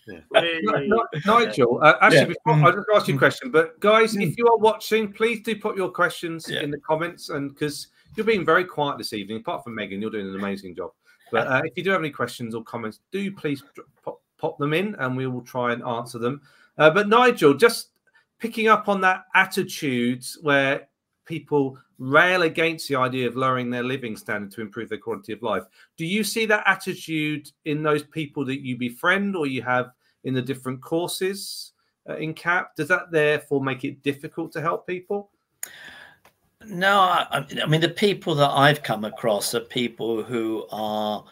[0.08, 0.20] Yeah.
[1.26, 2.26] Nigel, uh, actually, yeah.
[2.26, 2.66] before, mm.
[2.66, 3.52] I'll just ask you a question.
[3.52, 4.24] But guys, mm.
[4.24, 6.62] if you are watching, please do put your questions yeah.
[6.62, 10.12] in the comments, and because you're being very quiet this evening, apart from Megan, you're
[10.12, 10.92] doing an amazing job.
[11.32, 13.64] But uh, if you do have any questions or comments, do please
[14.04, 16.42] pop, pop them in, and we will try and answer them.
[16.78, 17.90] Uh, but Nigel, just
[18.38, 20.88] picking up on that attitudes where
[21.26, 25.42] people rail against the idea of lowering their living standard to improve their quality of
[25.42, 25.64] life.
[25.98, 29.92] Do you see that attitude in those people that you befriend or you have
[30.24, 31.74] in the different courses
[32.10, 32.76] uh, in CAP?
[32.76, 35.32] Does that therefore make it difficult to help people?
[36.68, 41.24] No, I, I mean, the people that I've come across are people who are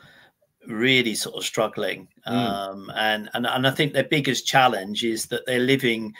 [0.68, 2.08] really sort of struggling.
[2.28, 2.34] Mm.
[2.34, 6.14] Um, and, and, and I think their biggest challenge is that they're living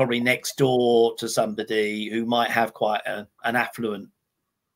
[0.00, 4.08] probably next door to somebody who might have quite a, an affluent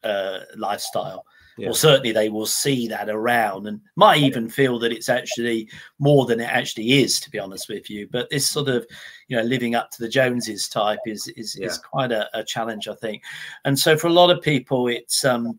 [0.02, 1.24] uh, lifestyle.
[1.56, 1.70] Yeah.
[1.70, 6.26] Or certainly they will see that around and might even feel that it's actually more
[6.26, 8.06] than it actually is, to be honest with you.
[8.12, 8.86] But this sort of,
[9.28, 11.68] you know, living up to the Joneses type is is, yeah.
[11.68, 13.22] is quite a, a challenge, I think.
[13.64, 15.58] And so for a lot of people, it's um,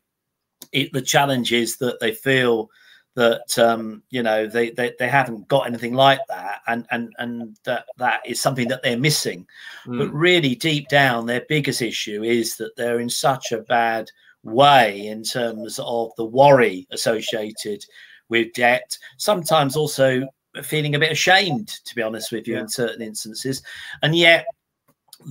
[0.73, 2.69] it, the challenge is that they feel
[3.15, 7.57] that um, you know they, they they haven't got anything like that, and and and
[7.63, 9.47] that that is something that they're missing.
[9.85, 9.99] Mm.
[9.99, 14.09] But really, deep down, their biggest issue is that they're in such a bad
[14.43, 17.83] way in terms of the worry associated
[18.29, 18.97] with debt.
[19.17, 20.27] Sometimes also
[20.63, 22.61] feeling a bit ashamed, to be honest with you, yeah.
[22.61, 23.63] in certain instances,
[24.03, 24.45] and yet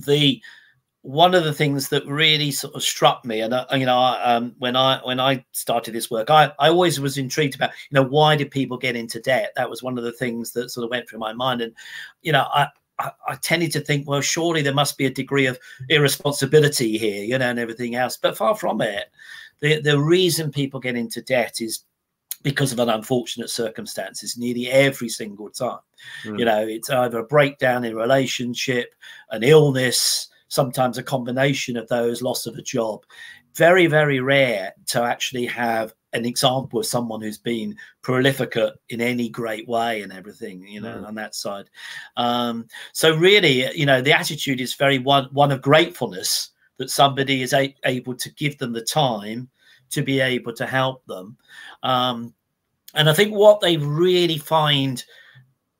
[0.07, 0.41] the
[1.05, 4.55] one of the things that really sort of struck me, and uh, you know, um,
[4.57, 8.07] when I when I started this work, I, I always was intrigued about, you know,
[8.07, 9.53] why did people get into debt?
[9.55, 11.73] That was one of the things that sort of went through my mind, and
[12.23, 15.45] you know, I, I, I tended to think, well, surely there must be a degree
[15.45, 19.05] of irresponsibility here, you know, and everything else, but far from it.
[19.59, 21.83] The the reason people get into debt is
[22.41, 25.79] because of an unfortunate circumstances nearly every single time.
[26.23, 26.39] Mm.
[26.39, 28.95] You know, it's either a breakdown in relationship,
[29.29, 33.03] an illness sometimes a combination of those, loss of a job.
[33.55, 38.57] Very, very rare to actually have an example of someone who's been prolific
[38.89, 41.07] in any great way and everything, you know, mm.
[41.07, 41.69] on that side.
[42.17, 47.41] Um, so really, you know, the attitude is very one one of gratefulness that somebody
[47.41, 49.49] is a, able to give them the time
[49.89, 51.37] to be able to help them.
[51.83, 52.33] Um,
[52.93, 55.03] and I think what they really find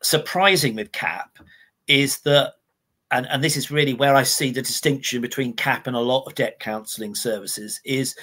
[0.02, 1.40] surprising with CAP
[1.88, 2.55] is that,
[3.16, 6.26] and, and this is really where I see the distinction between CAP and a lot
[6.26, 8.16] of debt counselling services, is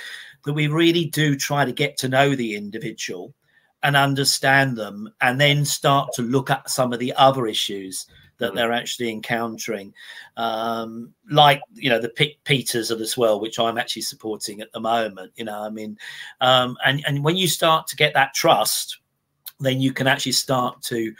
[0.45, 3.35] that we really do try to get to know the individual
[3.83, 8.07] and understand them and then start to look at some of the other issues
[8.39, 8.55] that mm.
[8.55, 9.95] they're actually encountering
[10.37, 14.73] um, like you know the P- peters of this world which i'm actually supporting at
[14.73, 15.99] the moment you know i mean
[16.41, 18.99] um, and and when you start to get that trust
[19.59, 21.13] then you can actually start to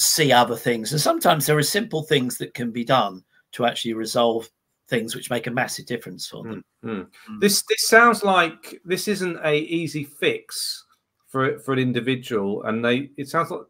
[0.00, 3.94] see other things and sometimes there are simple things that can be done to actually
[3.94, 4.48] resolve
[4.88, 6.64] things which make a massive difference for them.
[6.84, 7.40] Mm, mm.
[7.40, 10.84] This this sounds like this isn't a easy fix
[11.26, 13.60] for for an individual, and they it sounds like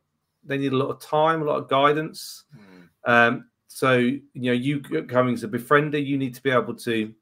[0.45, 2.45] they need a lot of time, a lot of guidance.
[2.57, 3.11] Mm.
[3.11, 7.13] Um, so you know, you coming as a befriender, you need to be able to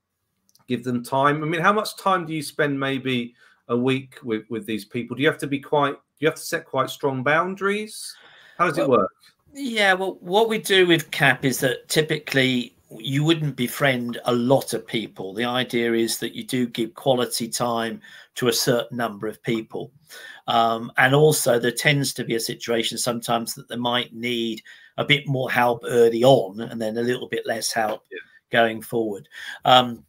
[0.69, 1.42] give them time.
[1.42, 3.35] I mean, how much time do you spend maybe
[3.69, 5.16] a week with with these people?
[5.16, 5.95] Do you have to be quite?
[5.95, 8.14] Do you have to set quite strong boundaries?
[8.59, 9.12] How does well, it work?
[9.53, 14.73] Yeah, well, what we do with CAP is that typically you wouldn't befriend a lot
[14.73, 15.35] of people.
[15.35, 18.01] The idea is that you do give quality time
[18.37, 19.90] to a certain number of people.
[20.47, 24.62] Um, and also, there tends to be a situation sometimes that they might need
[24.99, 28.19] a bit more help early on and then a little bit less help yeah.
[28.51, 29.29] going forward.
[29.64, 30.05] Um,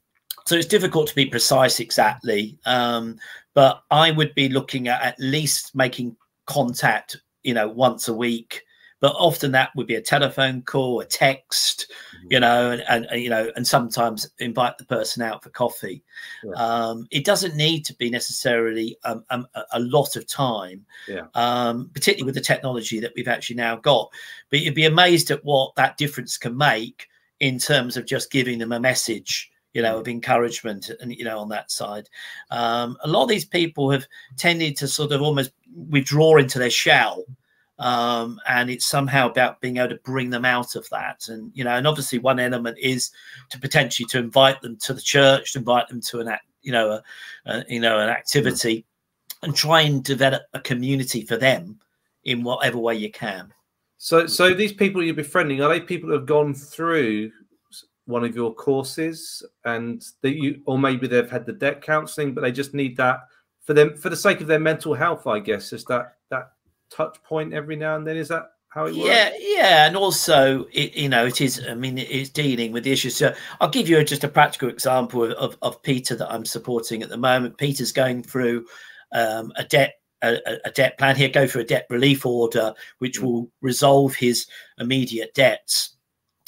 [0.45, 3.17] so it's difficult to be precise exactly, um,
[3.53, 8.63] but I would be looking at at least making contact, you know, once a week
[8.99, 12.27] but often that would be a telephone call, a text, mm-hmm.
[12.31, 16.03] you know, and, and, you know, and sometimes invite the person out for coffee.
[16.43, 16.51] Yeah.
[16.53, 21.27] Um, it doesn't need to be necessarily um, um, a lot of time, yeah.
[21.36, 24.10] um, particularly with the technology that we've actually now got.
[24.49, 27.07] But you'd be amazed at what that difference can make
[27.39, 29.99] in terms of just giving them a message you know, mm.
[29.99, 32.10] of encouragement and, you know, on that side.
[32.51, 36.69] Um, a lot of these people have tended to sort of almost withdraw into their
[36.69, 37.25] shell
[37.80, 41.63] um, and it's somehow about being able to bring them out of that and you
[41.63, 43.12] know and obviously one element is
[43.49, 46.71] to potentially to invite them to the church to invite them to an act you
[46.71, 47.03] know a,
[47.45, 48.86] a you know an activity
[49.43, 51.80] and try and develop a community for them
[52.23, 53.53] in whatever way you can
[53.97, 57.32] so so these people you're befriending are they people who have gone through
[58.08, 62.41] one of your courses and that you or maybe they've had the debt counseling but
[62.41, 63.20] they just need that
[63.63, 66.52] for them for the sake of their mental health i guess is that that
[66.89, 68.17] touch point every now and then.
[68.17, 69.08] Is that how it works?
[69.08, 71.62] Yeah, yeah, and also it, you know it is.
[71.67, 73.15] I mean, it is dealing with the issues.
[73.15, 77.04] So I'll give you just a practical example of, of, of Peter that I'm supporting
[77.04, 77.58] at the moment.
[77.58, 78.65] Peter's going through
[79.13, 81.15] um, a debt a, a, debt plan.
[81.15, 83.24] He'll go for a debt relief order, which mm.
[83.24, 84.48] will resolve his
[84.80, 85.96] immediate debts.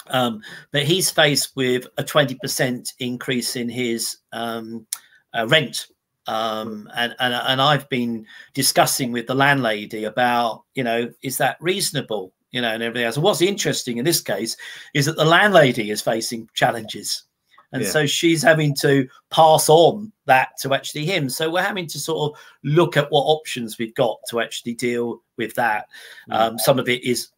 [0.07, 4.88] Um, but he's faced with a 20% increase in his um,
[5.33, 5.88] uh, rent
[6.29, 11.57] um, and, and and I've been discussing with the landlady about, you know, is that
[11.59, 12.33] reasonable?
[12.51, 13.15] You know, and everything else.
[13.15, 14.55] And what's interesting in this case
[14.93, 17.23] is that the landlady is facing challenges.
[17.71, 17.89] And yeah.
[17.89, 21.29] so she's having to pass on that to actually him.
[21.29, 25.21] So we're having to sort of look at what options we've got to actually deal
[25.38, 25.85] with that.
[26.29, 26.35] Mm.
[26.35, 27.29] Um, some of it is,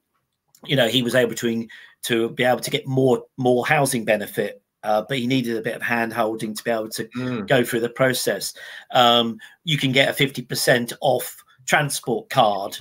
[0.65, 1.67] you know, he was able to
[2.03, 5.75] to be able to get more more housing benefit uh, but he needed a bit
[5.75, 7.47] of hand holding to be able to mm.
[7.47, 8.53] go through the process.
[8.91, 12.77] Um, you can get a 50% off transport card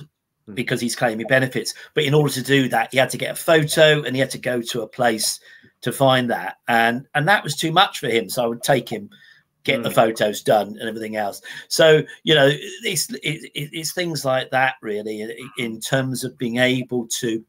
[0.47, 0.55] mm.
[0.55, 1.73] because he's claiming benefits.
[1.93, 4.31] But in order to do that, he had to get a photo and he had
[4.31, 5.39] to go to a place
[5.81, 6.57] to find that.
[6.67, 8.29] And and that was too much for him.
[8.29, 9.09] So I would take him,
[9.63, 9.83] get mm.
[9.83, 11.41] the photos done and everything else.
[11.67, 12.49] So, you know,
[12.83, 17.43] it's, it, it's things like that really in terms of being able to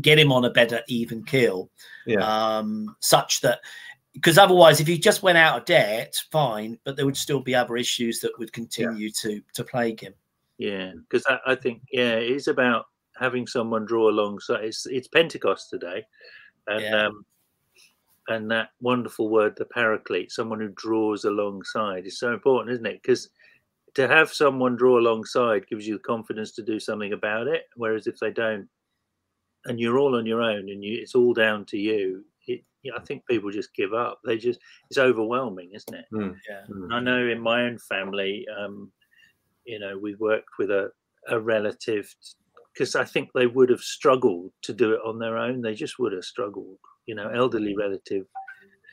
[0.00, 1.70] get him on a better even keel,
[2.06, 2.20] yeah.
[2.58, 3.60] um, such that
[4.14, 7.54] because otherwise, if he just went out of debt, fine, but there would still be
[7.54, 9.12] other issues that would continue yeah.
[9.22, 10.14] to to plague him.
[10.58, 12.86] Yeah, because I, I, think yeah, it is about
[13.18, 14.64] having someone draw alongside.
[14.64, 16.04] It's it's Pentecost today,
[16.66, 17.06] and yeah.
[17.06, 17.24] um,
[18.28, 23.02] and that wonderful word, the Paraclete, someone who draws alongside, is so important, isn't it?
[23.02, 23.30] Because
[23.94, 27.64] to have someone draw alongside gives you the confidence to do something about it.
[27.76, 28.68] Whereas if they don't,
[29.66, 32.90] and you're all on your own and you, it's all down to you, it, you
[32.90, 34.20] know, I think people just give up.
[34.24, 36.04] They just, it's overwhelming, isn't it?
[36.12, 36.36] Mm.
[36.48, 36.74] Yeah.
[36.74, 36.92] Mm.
[36.92, 38.90] I know in my own family, um,
[39.64, 40.90] you know, we worked with a,
[41.28, 42.12] a relative
[42.72, 45.60] because I think they would have struggled to do it on their own.
[45.60, 48.26] They just would have struggled, you know, elderly relative.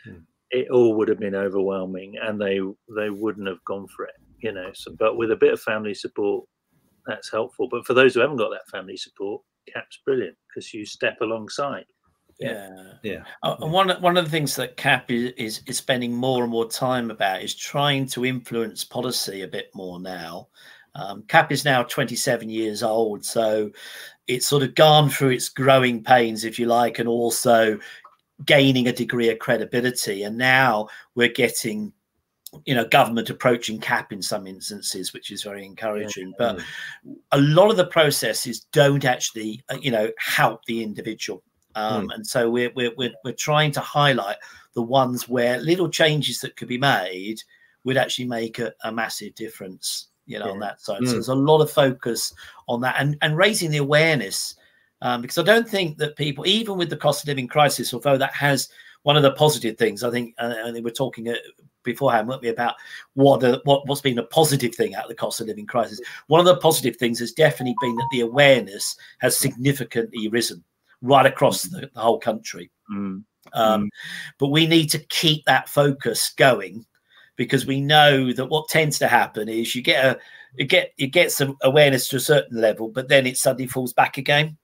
[0.07, 0.23] Mm.
[0.51, 2.59] It all would have been overwhelming, and they
[2.95, 4.15] they wouldn't have gone for it.
[4.41, 4.69] you know.
[4.73, 6.45] So, but with a bit of family support,
[7.05, 7.67] that's helpful.
[7.69, 9.41] But for those who haven't got that family support,
[9.73, 11.85] CAP's brilliant because you step alongside.
[12.39, 13.23] Yeah, yeah.
[13.43, 16.51] Uh, and one one of the things that CAP is, is is spending more and
[16.51, 20.47] more time about is trying to influence policy a bit more now.
[20.95, 23.71] Um, CAP is now 27 years old, so
[24.27, 27.77] it's sort of gone through its growing pains, if you like, and also
[28.45, 30.23] gaining a degree of credibility.
[30.23, 31.91] And now we're getting
[32.65, 36.53] you know government approaching CAP in some instances which is very encouraging yeah.
[36.53, 36.61] but
[37.31, 41.43] a lot of the processes don't actually uh, you know help the individual
[41.75, 42.15] um, mm.
[42.15, 44.37] and so we're, we're we're we're trying to highlight
[44.73, 47.41] the ones where little changes that could be made
[47.83, 50.51] would actually make a, a massive difference you know yeah.
[50.51, 51.07] on that side mm.
[51.07, 52.33] so there's a lot of focus
[52.67, 54.55] on that and and raising the awareness
[55.01, 58.17] um, because i don't think that people even with the cost of living crisis although
[58.17, 58.69] that has
[59.09, 61.33] one of the positive things I think, uh, and we're talking uh,
[61.81, 62.75] beforehand, weren't we, about
[63.15, 65.99] what the what what's been a positive thing out of the cost of living crisis.
[66.27, 70.63] One of the positive things has definitely been that the awareness has significantly risen
[71.01, 72.69] right across the, the whole country.
[72.93, 73.23] Mm.
[73.53, 73.89] Um, mm.
[74.37, 76.85] But we need to keep that focus going
[77.35, 80.19] because we know that what tends to happen is you get a
[80.55, 83.91] you get you get some awareness to a certain level, but then it suddenly falls
[83.91, 84.55] back again.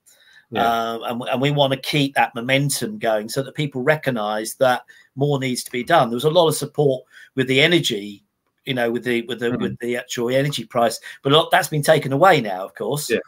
[0.50, 0.92] Yeah.
[0.92, 4.82] Um, and, and we want to keep that momentum going so that people recognize that
[5.16, 6.08] more needs to be done.
[6.08, 7.04] There was a lot of support
[7.34, 8.22] with the energy,
[8.64, 9.60] you know, with the with the mm.
[9.60, 13.10] with the actual energy price, but a lot, that's been taken away now, of course.
[13.10, 13.18] Yeah.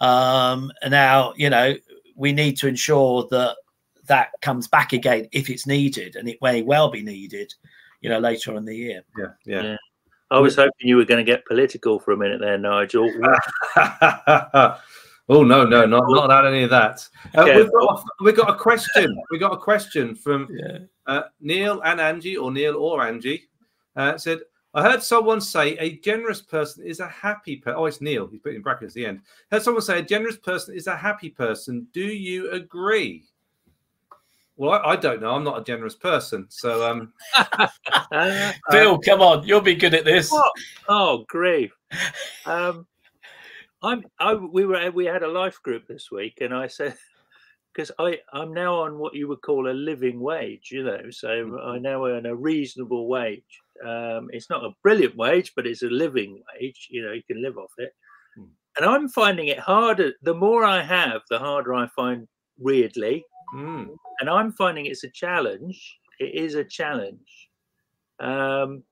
[0.00, 1.74] Um, and now, you know,
[2.16, 3.56] we need to ensure that
[4.06, 7.52] that comes back again if it's needed, and it may well be needed,
[8.00, 9.02] you know, later on in the year.
[9.18, 9.62] Yeah, yeah.
[9.62, 9.76] yeah.
[10.30, 13.10] I was hoping you were going to get political for a minute there, Nigel.
[15.28, 17.08] Oh no, no, not not that any of that.
[17.34, 19.22] Uh, we've, got a, we've got a question.
[19.30, 20.78] We got a question from yeah.
[21.06, 23.44] uh, Neil and Angie, or Neil or Angie.
[23.96, 24.40] Uh, said,
[24.74, 27.78] "I heard someone say a generous person is a happy person.
[27.78, 28.26] Oh, it's Neil.
[28.26, 29.20] He's put in brackets at the end.
[29.50, 31.86] Heard someone say a generous person is a happy person.
[31.92, 33.24] Do you agree?"
[34.56, 35.34] Well, I, I don't know.
[35.34, 37.12] I'm not a generous person, so um.
[38.70, 40.30] Phil, come on, you'll be good at this.
[40.30, 40.52] What?
[40.86, 41.70] Oh, great.
[42.44, 42.86] Um,
[43.84, 46.96] I'm I we were we had a life group this week, and I said
[47.74, 51.28] because I I'm now on what you would call a living wage, you know, so
[51.28, 51.68] mm-hmm.
[51.68, 53.42] I now earn a reasonable wage.
[53.84, 56.88] Um, it's not a brilliant wage, but it's a living wage.
[56.90, 57.92] You know, you can live off it.
[58.38, 58.48] Mm.
[58.78, 60.12] And I'm finding it harder.
[60.22, 62.26] The more I have, the harder I find.
[62.56, 63.24] Weirdly,
[63.56, 63.88] mm.
[64.20, 65.98] and I'm finding it's a challenge.
[66.20, 67.48] It is a challenge.
[68.20, 68.84] Um,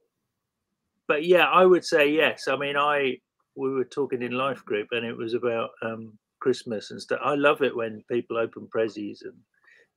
[1.06, 2.48] but yeah, I would say yes.
[2.48, 3.18] I mean, I
[3.56, 7.20] we were talking in life group and it was about um, Christmas and stuff.
[7.22, 9.34] I love it when people open prezzies and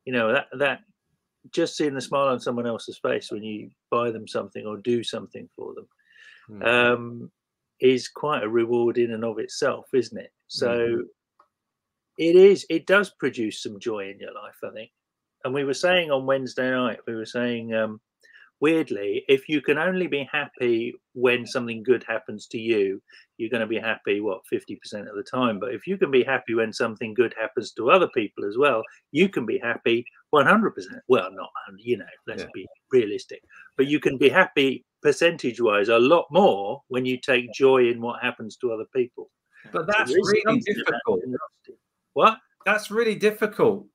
[0.06, 0.80] you know that that
[1.52, 5.04] just seeing the smile on someone else's face when you buy them something or do
[5.04, 5.88] something for them
[6.50, 6.64] mm-hmm.
[6.64, 7.32] um,
[7.80, 10.32] is quite a reward in and of itself, isn't it?
[10.48, 11.02] So mm-hmm.
[12.18, 12.66] it is.
[12.70, 14.92] It does produce some joy in your life, I think.
[15.44, 18.02] And we were saying on Wednesday night, we were saying um,
[18.62, 23.02] weirdly, if you can only be happy when something good happens to you,
[23.38, 24.78] you're going to be happy, what, 50%
[25.10, 25.60] of the time.
[25.60, 28.82] But if you can be happy when something good happens to other people as well,
[29.12, 30.72] you can be happy 100%.
[31.08, 32.50] Well, not, you know, let's yeah.
[32.54, 33.42] be realistic.
[33.78, 38.02] But you can be happy percentage wise a lot more when you take joy in
[38.02, 39.30] what happens to other people.
[39.72, 41.22] But that's really difficult.
[42.14, 42.38] What?
[42.66, 43.86] That's really difficult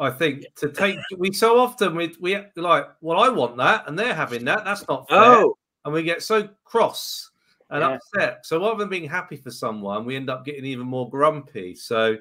[0.00, 3.98] I think to take we so often we we like well I want that and
[3.98, 5.56] they're having that that's not fair oh.
[5.84, 7.30] and we get so cross
[7.70, 7.96] and yeah.
[7.96, 11.74] upset so rather than being happy for someone we end up getting even more grumpy
[11.74, 12.16] so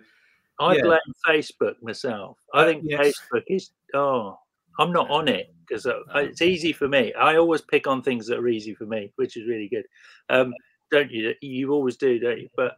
[0.59, 0.81] I yeah.
[0.83, 3.13] blame Facebook myself I uh, think yes.
[3.33, 4.39] Facebook is oh
[4.79, 8.27] I'm not on it because uh, it's easy for me I always pick on things
[8.27, 9.85] that are easy for me which is really good
[10.29, 10.53] um
[10.91, 12.75] don't you you always do don't you but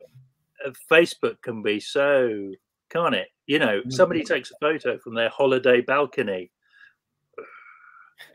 [0.66, 2.52] uh, Facebook can be so
[2.90, 4.34] can't it you know, somebody mm-hmm.
[4.34, 6.52] takes a photo from their holiday balcony.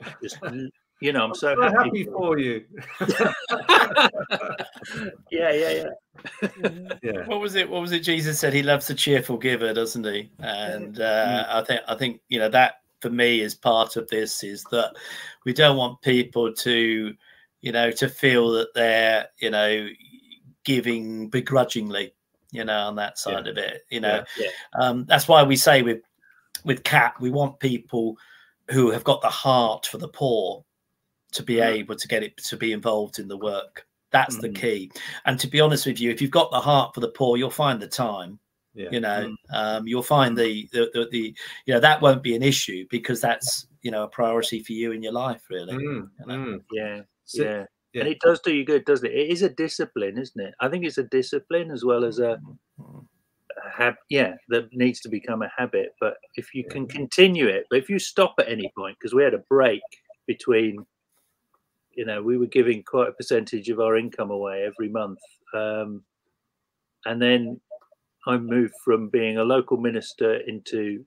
[0.22, 0.38] Just,
[1.00, 1.76] you know, I'm so, so happy.
[1.76, 2.04] happy.
[2.04, 2.64] for you.
[5.30, 6.48] yeah, yeah, yeah.
[7.02, 7.26] yeah.
[7.26, 7.68] What was it?
[7.68, 8.00] What was it?
[8.00, 10.30] Jesus said he loves a cheerful giver, doesn't he?
[10.38, 11.48] And uh, mm.
[11.48, 14.94] I think, I think, you know, that for me is part of this is that
[15.44, 17.14] we don't want people to,
[17.60, 19.88] you know, to feel that they're, you know,
[20.64, 22.14] giving begrudgingly
[22.52, 23.50] you know, on that side yeah.
[23.50, 23.82] of it.
[23.90, 24.46] You know, yeah.
[24.46, 24.50] Yeah.
[24.80, 26.02] Um, that's why we say with
[26.64, 28.16] with CAP, we want people
[28.70, 30.64] who have got the heart for the poor
[31.32, 31.74] to be mm-hmm.
[31.74, 33.86] able to get it to be involved in the work.
[34.10, 34.52] That's mm-hmm.
[34.52, 34.92] the key.
[35.24, 37.50] And to be honest with you, if you've got the heart for the poor, you'll
[37.50, 38.38] find the time.
[38.90, 39.54] You know, mm-hmm.
[39.54, 41.36] um, you'll find the, the, the the
[41.66, 44.92] you know that won't be an issue because that's you know a priority for you
[44.92, 45.74] in your life, really.
[45.74, 46.34] Mm, you know?
[46.34, 47.66] mm, yeah, so, yeah.
[47.92, 48.02] Yeah.
[48.02, 49.14] and it does do you good, doesn't it?
[49.14, 50.54] It is a discipline, isn't it?
[50.60, 52.40] I think it's a discipline as well as a,
[52.80, 53.94] a hab.
[54.08, 55.94] Yeah, that needs to become a habit.
[56.00, 59.22] But if you can continue it, but if you stop at any point, because we
[59.22, 59.82] had a break
[60.26, 60.86] between,
[61.92, 65.20] you know, we were giving quite a percentage of our income away every month,
[65.54, 66.02] um,
[67.04, 67.60] and then
[68.26, 71.04] I moved from being a local minister into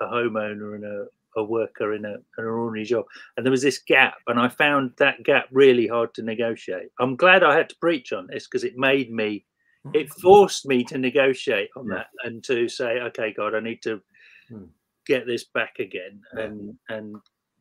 [0.00, 1.06] a homeowner and a
[1.36, 3.04] a worker in a, an ordinary job.
[3.36, 6.88] And there was this gap, and I found that gap really hard to negotiate.
[7.00, 9.44] I'm glad I had to preach on this because it made me,
[9.92, 10.20] it mm.
[10.20, 14.00] forced me to negotiate on that and to say, okay, God, I need to
[14.48, 14.64] hmm.
[15.06, 17.16] get this back again and and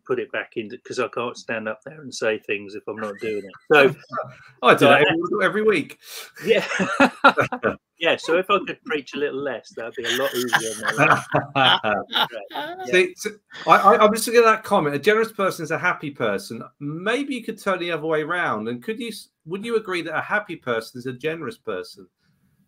[0.05, 2.97] put it back into because I can't stand up there and say things if I'm
[2.97, 3.53] not doing it.
[3.73, 3.95] So
[4.61, 5.99] I do that every, every week.
[6.45, 6.65] Yeah.
[8.03, 8.17] yeah.
[8.17, 10.73] So if I could preach a little less, that'd be a lot easier.
[12.91, 13.29] See, so
[13.65, 14.93] I, am just looking at that comment.
[14.93, 16.61] A generous person is a happy person.
[16.81, 18.67] Maybe you could turn the other way around.
[18.67, 19.13] And could you
[19.45, 22.05] would you agree that a happy person is a generous person?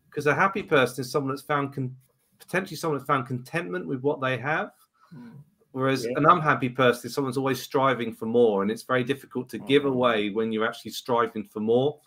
[0.10, 1.98] Because a happy person is someone that's found con-
[2.40, 4.72] potentially someone that's found contentment with what they have.
[5.12, 5.32] Hmm
[5.76, 6.12] Whereas yeah.
[6.16, 9.84] an unhappy person is someone's always striving for more, and it's very difficult to give
[9.84, 9.90] mm.
[9.90, 12.00] away when you're actually striving for more.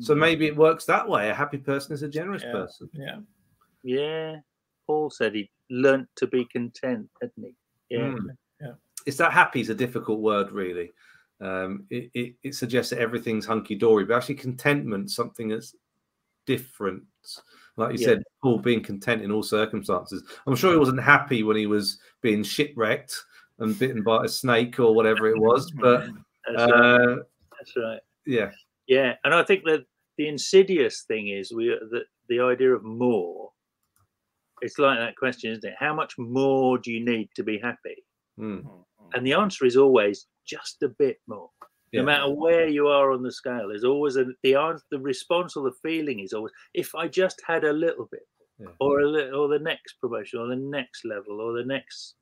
[0.00, 0.18] So mm.
[0.18, 1.30] maybe it works that way.
[1.30, 2.52] A happy person is a generous yeah.
[2.52, 2.90] person.
[2.92, 3.18] Yeah.
[3.82, 4.36] Yeah.
[4.86, 7.54] Paul said he learnt to be content, hadn't he?
[7.90, 8.00] Yeah.
[8.00, 8.36] Mm.
[8.60, 8.72] Yeah.
[9.06, 10.92] It's that happy is a difficult word, really.
[11.40, 15.74] Um, it, it, it suggests that everything's hunky dory, but actually contentment, something that's
[16.46, 17.04] different
[17.76, 18.14] like you yeah.
[18.14, 20.22] said, Paul being content in all circumstances.
[20.46, 23.16] I'm sure he wasn't happy when he was being shipwrecked
[23.58, 26.06] and bitten by a snake or whatever it was, but
[26.46, 27.18] that's, uh, right.
[27.58, 28.00] that's right.
[28.26, 28.50] Yeah,
[28.86, 29.84] yeah, and I think that
[30.18, 33.50] the insidious thing is we the the idea of more.
[34.60, 35.74] It's like that question, isn't it?
[35.78, 38.04] How much more do you need to be happy?
[38.38, 38.64] Mm.
[39.12, 41.50] And the answer is always just a bit more
[41.94, 42.00] yeah.
[42.00, 45.56] no matter where you are on the scale there's always a the answer the response
[45.56, 48.26] or the feeling is always if i just had a little bit
[48.58, 48.66] yeah.
[48.80, 52.14] or a little or the next promotion or the next level or the next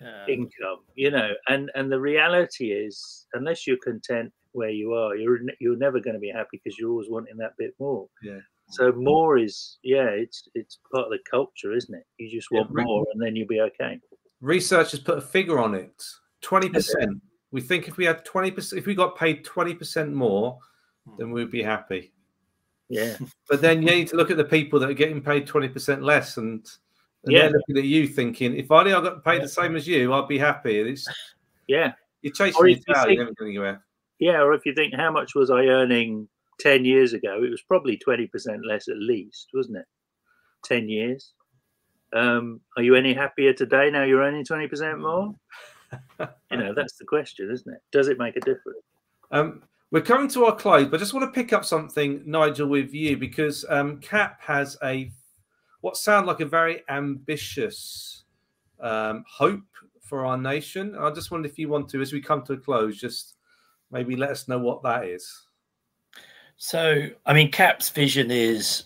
[0.00, 0.26] yeah.
[0.28, 5.38] income you know and and the reality is unless you're content where you are you're
[5.60, 8.38] you're never going to be happy because you're always wanting that bit more yeah
[8.68, 12.68] so more is yeah it's it's part of the culture isn't it you just want
[12.74, 14.00] more and then you'll be okay
[14.40, 16.02] researchers put a figure on it
[16.42, 17.20] 20%
[17.56, 20.58] we think if we had 20%, if we got paid 20% more,
[21.06, 21.14] hmm.
[21.18, 22.12] then we'd be happy.
[22.88, 23.16] Yeah.
[23.48, 26.36] But then you need to look at the people that are getting paid 20% less
[26.36, 26.66] and,
[27.24, 27.42] and yeah.
[27.42, 30.28] they're looking at you thinking, if only I got paid the same as you, I'd
[30.28, 30.80] be happy.
[30.80, 31.08] It's,
[31.68, 31.92] yeah.
[32.22, 33.85] You're chasing your tail, you're never going anywhere.
[34.18, 34.40] Yeah.
[34.42, 36.28] Or if you think, how much was I earning
[36.60, 37.42] 10 years ago?
[37.42, 38.28] It was probably 20%
[38.66, 39.86] less at least, wasn't it?
[40.64, 41.32] 10 years.
[42.12, 45.34] Um, are you any happier today now you're earning 20% more?
[46.50, 47.80] you know, that's the question, isn't it?
[47.92, 48.82] Does it make a difference?
[49.30, 52.68] Um, we're coming to our close, but I just want to pick up something, Nigel,
[52.68, 55.10] with you because um, CAP has a
[55.80, 58.24] what sound like a very ambitious
[58.80, 59.62] um, hope
[60.02, 60.96] for our nation.
[60.98, 63.35] I just wonder if you want to, as we come to a close, just
[63.90, 65.42] maybe let us know what that is.
[66.56, 68.84] So, I mean, CAP's vision is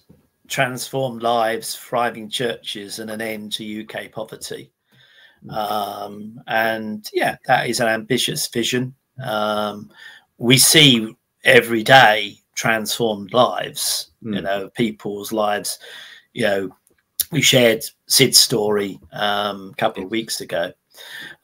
[0.49, 4.73] transformed lives, thriving churches, and an end to UK poverty.
[5.49, 8.95] Um, and yeah, that is an ambitious vision.
[9.23, 9.91] Um,
[10.39, 14.35] we see every day transformed lives, mm.
[14.35, 15.79] you know, people's lives.
[16.33, 16.77] You know,
[17.31, 20.73] we shared Sid's story um, a couple of weeks ago.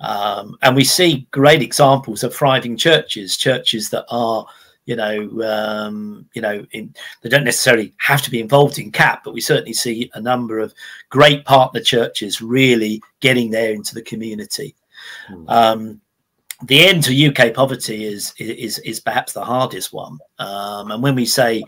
[0.01, 4.47] Um, and we see great examples of thriving churches, churches that are
[4.87, 9.25] you know, um, you know, in, they don't necessarily have to be involved in CAP,
[9.25, 10.73] but we certainly see a number of
[11.11, 14.77] great partner churches really getting there into the community.
[15.29, 15.51] Mm.
[15.51, 16.01] Um,
[16.63, 20.19] the end to UK poverty is is is perhaps the hardest one.
[20.39, 21.63] Um, and when we say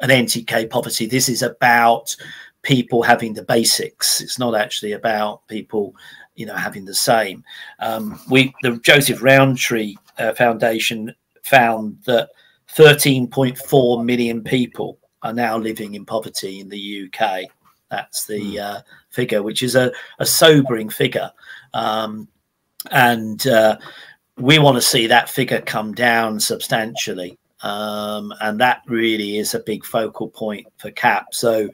[0.00, 2.16] an end to UK poverty, this is about
[2.62, 4.20] people having the basics.
[4.20, 5.94] It's not actually about people,
[6.34, 7.44] you know, having the same.
[7.78, 12.30] Um, we the Joseph Rowntree uh, Foundation found that
[12.74, 17.42] 13.4 million people are now living in poverty in the UK.
[17.90, 18.58] That's the hmm.
[18.60, 18.80] uh,
[19.10, 21.30] figure, which is a, a sobering figure.
[21.74, 22.28] Um,
[22.90, 23.76] and uh,
[24.38, 27.38] we want to see that figure come down substantially.
[27.62, 31.26] Um, and that really is a big focal point for CAP.
[31.32, 31.68] So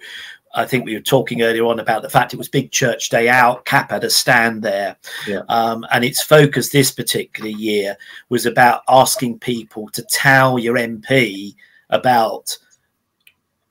[0.59, 3.28] I think we were talking earlier on about the fact it was Big Church Day
[3.28, 3.64] Out.
[3.64, 4.96] CAP had a stand there.
[5.24, 5.42] Yeah.
[5.48, 7.96] Um, and its focus this particular year
[8.28, 11.54] was about asking people to tell your MP
[11.90, 12.59] about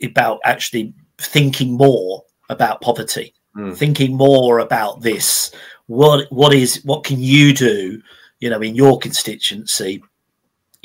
[0.02, 3.76] about actually thinking more about poverty, mm.
[3.76, 5.52] thinking more about this.
[5.88, 8.02] What what is what can you do,
[8.40, 10.02] you know, in your constituency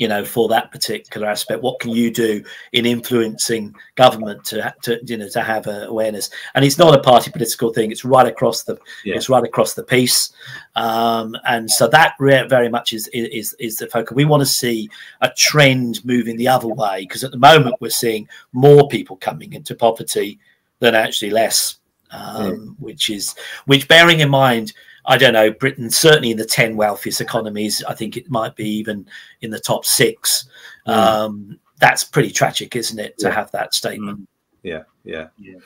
[0.03, 1.61] you know, for that particular aspect.
[1.61, 2.43] What can you do
[2.73, 6.29] in influencing government to, to you know, to have awareness?
[6.55, 7.89] And it's not a party political thing.
[7.89, 9.15] It's right across the, yeah.
[9.15, 10.33] it's right across the piece.
[10.75, 14.13] Um, and so that very much is, is, is the focus.
[14.13, 14.89] We want to see
[15.21, 19.53] a trend moving the other way because at the moment we're seeing more people coming
[19.53, 20.37] into poverty
[20.79, 21.77] than actually less,
[22.11, 22.55] um, yeah.
[22.79, 23.35] which is,
[23.67, 24.73] which bearing in mind,
[25.05, 28.67] I don't know, Britain, certainly in the 10 wealthiest economies, I think it might be
[28.67, 29.05] even
[29.41, 30.47] in the top six.
[30.87, 30.93] Mm.
[30.93, 33.33] Um, that's pretty tragic, isn't it, to yeah.
[33.33, 34.21] have that statement?
[34.21, 34.27] Mm.
[34.63, 35.59] Yeah, yeah, yeah.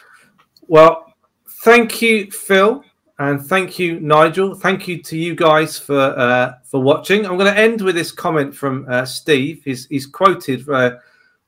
[0.68, 1.14] Well,
[1.64, 2.84] thank you, Phil,
[3.20, 4.56] and thank you, Nigel.
[4.56, 7.26] Thank you to you guys for uh, for watching.
[7.26, 9.62] I'm going to end with this comment from uh, Steve.
[9.64, 10.98] He's, he's quoted uh,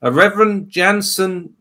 [0.01, 1.53] a Reverend Jansen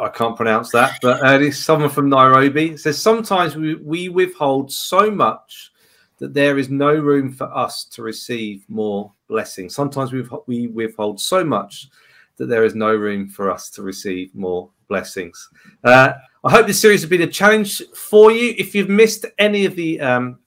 [0.00, 2.70] I can't pronounce that, but uh, it's someone from Nairobi.
[2.70, 5.72] It says sometimes we, we withhold so much
[6.18, 9.74] that there is no room for us to receive more blessings.
[9.74, 11.88] Sometimes we we withhold so much
[12.36, 15.48] that there is no room for us to receive more blessings.
[15.82, 16.12] Uh,
[16.44, 18.54] I hope this series has been a challenge for you.
[18.58, 20.38] If you've missed any of the um,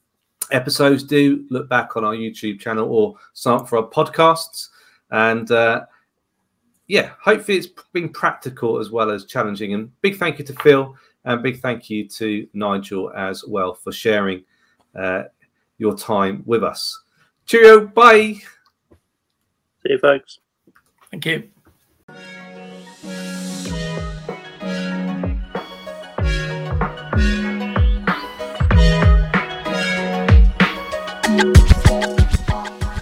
[0.52, 4.70] episodes, do look back on our YouTube channel or sign up for our podcasts.
[5.12, 5.86] And uh,
[6.88, 9.74] yeah, hopefully it's been practical as well as challenging.
[9.74, 13.92] And big thank you to Phil and big thank you to Nigel as well for
[13.92, 14.44] sharing
[14.96, 15.24] uh,
[15.78, 17.04] your time with us.
[17.46, 17.88] Cheerio.
[17.88, 18.36] Bye.
[19.84, 20.40] See you, folks.
[21.12, 21.50] Thank you.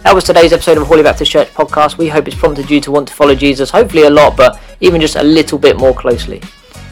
[0.05, 1.97] That was today's episode of Hawley Baptist Church podcast.
[1.97, 5.01] We hope it's prompted you to want to follow Jesus, hopefully a lot, but even
[5.01, 6.43] just a little bit more closely.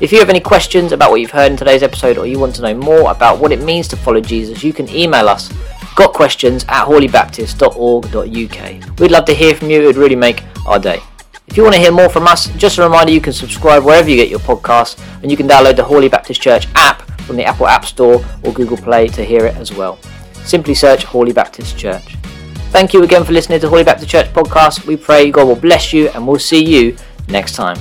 [0.01, 2.55] If you have any questions about what you've heard in today's episode or you want
[2.55, 5.53] to know more about what it means to follow Jesus, you can email us
[5.95, 8.99] got questions at hawleybaptist.org.uk.
[8.99, 10.99] We'd love to hear from you, it would really make our day.
[11.45, 14.09] If you want to hear more from us, just a reminder you can subscribe wherever
[14.09, 17.45] you get your podcasts and you can download the Hawley Baptist Church app from the
[17.45, 19.99] Apple App Store or Google Play to hear it as well.
[20.45, 22.17] Simply search Hawley Baptist Church.
[22.73, 24.87] Thank you again for listening to Hawley Baptist Church podcast.
[24.87, 26.97] We pray God will bless you, and we'll see you
[27.29, 27.77] next time.